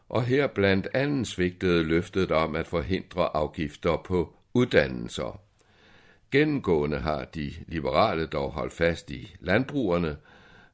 og 0.08 0.24
her 0.24 0.46
blandt 0.46 0.88
andet 0.94 1.26
svigtede 1.26 1.82
løftet 1.82 2.30
om 2.30 2.56
at 2.56 2.66
forhindre 2.66 3.36
afgifter 3.36 3.96
på 4.04 4.34
uddannelser. 4.54 5.47
Gennemgående 6.30 6.98
har 6.98 7.24
de 7.24 7.52
liberale 7.66 8.26
dog 8.26 8.52
holdt 8.52 8.72
fast 8.72 9.10
i 9.10 9.36
landbrugerne. 9.40 10.16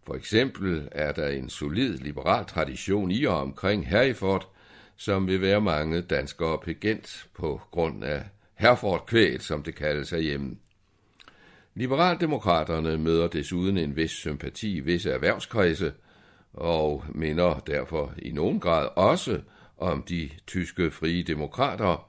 For 0.07 0.15
eksempel 0.15 0.89
er 0.93 1.13
der 1.13 1.29
en 1.29 1.49
solid 1.49 1.99
liberal 1.99 2.45
tradition 2.45 3.11
i 3.11 3.25
og 3.25 3.41
omkring 3.41 3.89
Hereford, 3.89 4.55
som 4.97 5.27
vil 5.27 5.41
være 5.41 5.61
mange 5.61 6.01
danskere 6.01 6.59
pegent 6.59 7.29
på 7.35 7.61
grund 7.71 8.05
af 8.05 8.23
Herford-kvæget, 8.55 9.43
som 9.43 9.63
det 9.63 9.75
kaldes 9.75 10.11
hjemme. 10.11 10.57
Liberaldemokraterne 11.75 12.99
møder 12.99 13.29
desuden 13.29 13.79
en 13.79 13.97
vis 13.97 14.11
sympati 14.11 14.77
i 14.77 14.81
visse 14.81 15.11
erhvervskredse, 15.11 15.93
og 16.53 17.05
minder 17.09 17.59
derfor 17.67 18.15
i 18.19 18.33
nogen 18.33 18.61
grad 18.61 18.89
også 18.97 19.41
om 19.79 20.03
de 20.03 20.31
tyske 20.47 20.91
frie 20.91 21.23
demokrater. 21.23 22.09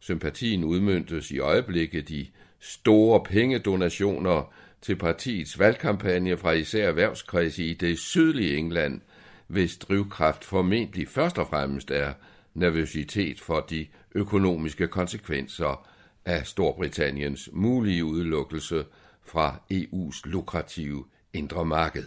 Sympatien 0.00 0.64
udmyndtes 0.64 1.30
i 1.30 1.38
øjeblikket 1.38 2.10
i 2.10 2.32
store 2.60 3.24
pengedonationer 3.24 4.52
til 4.82 4.96
partiets 4.96 5.58
valgkampagne 5.58 6.36
fra 6.36 6.52
især 6.52 6.88
erhvervskredse 6.88 7.64
i 7.64 7.74
det 7.74 7.98
sydlige 7.98 8.56
England, 8.56 9.00
hvis 9.46 9.78
drivkraft 9.78 10.44
formentlig 10.44 11.08
først 11.08 11.38
og 11.38 11.46
fremmest 11.46 11.90
er 11.90 12.12
nervøsitet 12.54 13.40
for 13.40 13.60
de 13.60 13.86
økonomiske 14.14 14.88
konsekvenser 14.88 15.88
af 16.24 16.46
Storbritanniens 16.46 17.50
mulige 17.52 18.04
udelukkelse 18.04 18.84
fra 19.24 19.60
EU's 19.72 20.20
lukrative 20.24 21.04
indre 21.32 21.64
marked. 21.64 22.04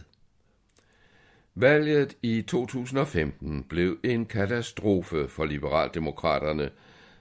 Valget 1.55 2.17
i 2.21 2.41
2015 2.41 3.63
blev 3.63 3.97
en 4.03 4.25
katastrofe 4.25 5.27
for 5.27 5.45
liberaldemokraterne, 5.45 6.69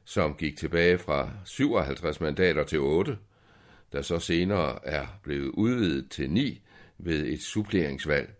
som 0.05 0.35
gik 0.35 0.57
tilbage 0.57 0.99
fra 0.99 1.31
57 1.45 2.21
mandater 2.21 2.65
til 2.65 2.81
8, 2.81 3.19
der 3.93 4.03
så 4.03 4.19
senere 4.19 4.79
er 4.87 5.07
blevet 5.23 5.49
udvidet 5.49 6.11
til 6.11 6.31
9 6.31 6.61
ved 6.99 7.27
et 7.27 7.43
suppleringsvalg. 7.43 8.35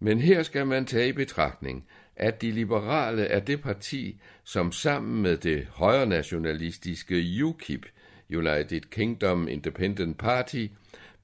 Men 0.00 0.20
her 0.20 0.42
skal 0.42 0.66
man 0.66 0.86
tage 0.86 1.08
i 1.08 1.12
betragtning, 1.12 1.86
at 2.16 2.42
de 2.42 2.50
liberale 2.50 3.22
er 3.22 3.40
det 3.40 3.62
parti, 3.62 4.20
som 4.44 4.72
sammen 4.72 5.22
med 5.22 5.36
det 5.36 5.66
højre 5.66 6.06
nationalistiske 6.06 7.44
UKIP, 7.44 7.86
United 8.30 8.80
Kingdom 8.80 9.48
Independent 9.48 10.18
Party, 10.18 10.66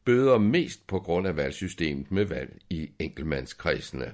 bøder 0.04 0.38
mest 0.38 0.86
på 0.86 0.98
grund 0.98 1.26
af 1.26 1.36
valgsystemet 1.36 2.10
med 2.10 2.24
valg 2.24 2.58
i 2.70 2.90
enkeltmandskredsene. 2.98 4.12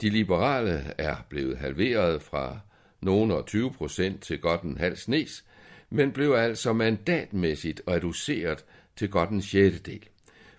De 0.00 0.10
liberale 0.10 0.94
er 0.98 1.16
blevet 1.28 1.58
halveret 1.58 2.22
fra 2.22 2.58
nogen 3.00 3.30
og 3.30 3.46
20 3.46 3.72
procent 3.72 4.22
til 4.22 4.40
godt 4.40 4.62
en 4.62 4.78
halv 4.78 4.96
snes, 4.96 5.44
men 5.90 6.12
blev 6.12 6.32
altså 6.32 6.72
mandatmæssigt 6.72 7.82
reduceret 7.88 8.64
til 8.96 9.10
godt 9.10 9.30
en 9.30 9.42
sjettedel. 9.42 10.08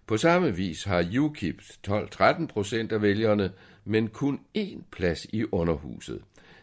På 0.07 0.17
samme 0.17 0.55
vis 0.55 0.83
har 0.83 1.17
UKIP 1.19 1.61
12-13 1.87 2.45
procent 2.45 2.91
af 2.91 3.01
vælgerne, 3.01 3.51
men 3.85 4.07
kun 4.07 4.39
én 4.57 4.81
plads 4.91 5.25
i 5.25 5.45
underhuset. 5.51 6.21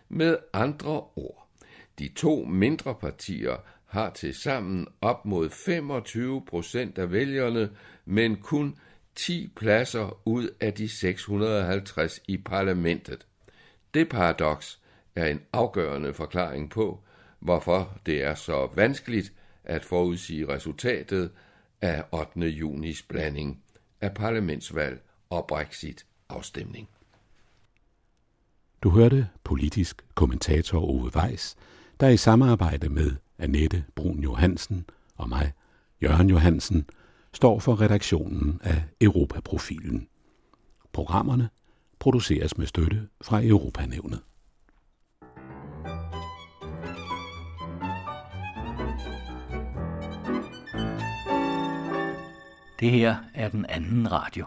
Med 0.09 0.37
andre 0.53 1.01
ord, 1.17 1.49
de 1.99 2.09
to 2.09 2.45
mindre 2.45 2.95
partier 2.95 3.57
har 3.87 4.11
til 4.11 4.35
sammen 4.35 4.87
op 5.01 5.25
mod 5.25 5.51
25 5.51 6.43
procent 6.47 6.99
af 6.99 7.13
vælgerne, 7.13 7.71
men 8.05 8.37
kun 8.37 8.77
10 9.15 9.53
pladser 9.57 10.21
ud 10.25 10.49
af 10.61 10.75
de 10.75 10.89
650 10.89 12.21
i 12.29 12.37
parlamentet. 12.37 13.27
Det 13.95 14.09
paradoks 14.09 14.81
er 15.17 15.27
en 15.27 15.41
afgørende 15.53 16.15
forklaring 16.15 16.71
på, 16.71 17.01
hvorfor 17.47 17.99
det 18.07 18.23
er 18.23 18.35
så 18.35 18.69
vanskeligt 18.75 19.33
at 19.65 19.85
forudsige 19.85 20.49
resultatet 20.49 21.31
af 21.81 22.05
8. 22.13 22.41
junis 22.41 23.03
blanding 23.03 23.63
af 24.01 24.15
parlamentsvalg 24.15 25.03
og 25.31 25.47
Brexit-afstemning. 25.47 26.89
Du 28.83 28.91
hørte 28.91 29.29
politisk 29.45 30.05
kommentator 30.15 30.79
Ove 30.79 31.11
Weiss, 31.17 31.57
der 32.01 32.09
i 32.09 32.17
samarbejde 32.17 32.89
med 32.89 33.11
Annette 33.39 33.85
Brun 33.95 34.21
Johansen 34.23 34.87
og 35.17 35.29
mig, 35.29 35.53
Jørgen 36.03 36.31
Johansen, 36.31 36.87
står 37.35 37.59
for 37.59 37.81
redaktionen 37.81 38.61
af 38.63 38.83
Europaprofilen. 39.01 40.09
Programmerne 40.93 41.49
produceres 41.99 42.59
med 42.59 42.67
støtte 42.67 43.09
fra 43.21 43.45
Europanævnet. 43.45 44.23
Det 52.81 52.91
her 52.91 53.17
er 53.35 53.49
den 53.49 53.67
anden 53.69 54.13
radio. 54.13 54.47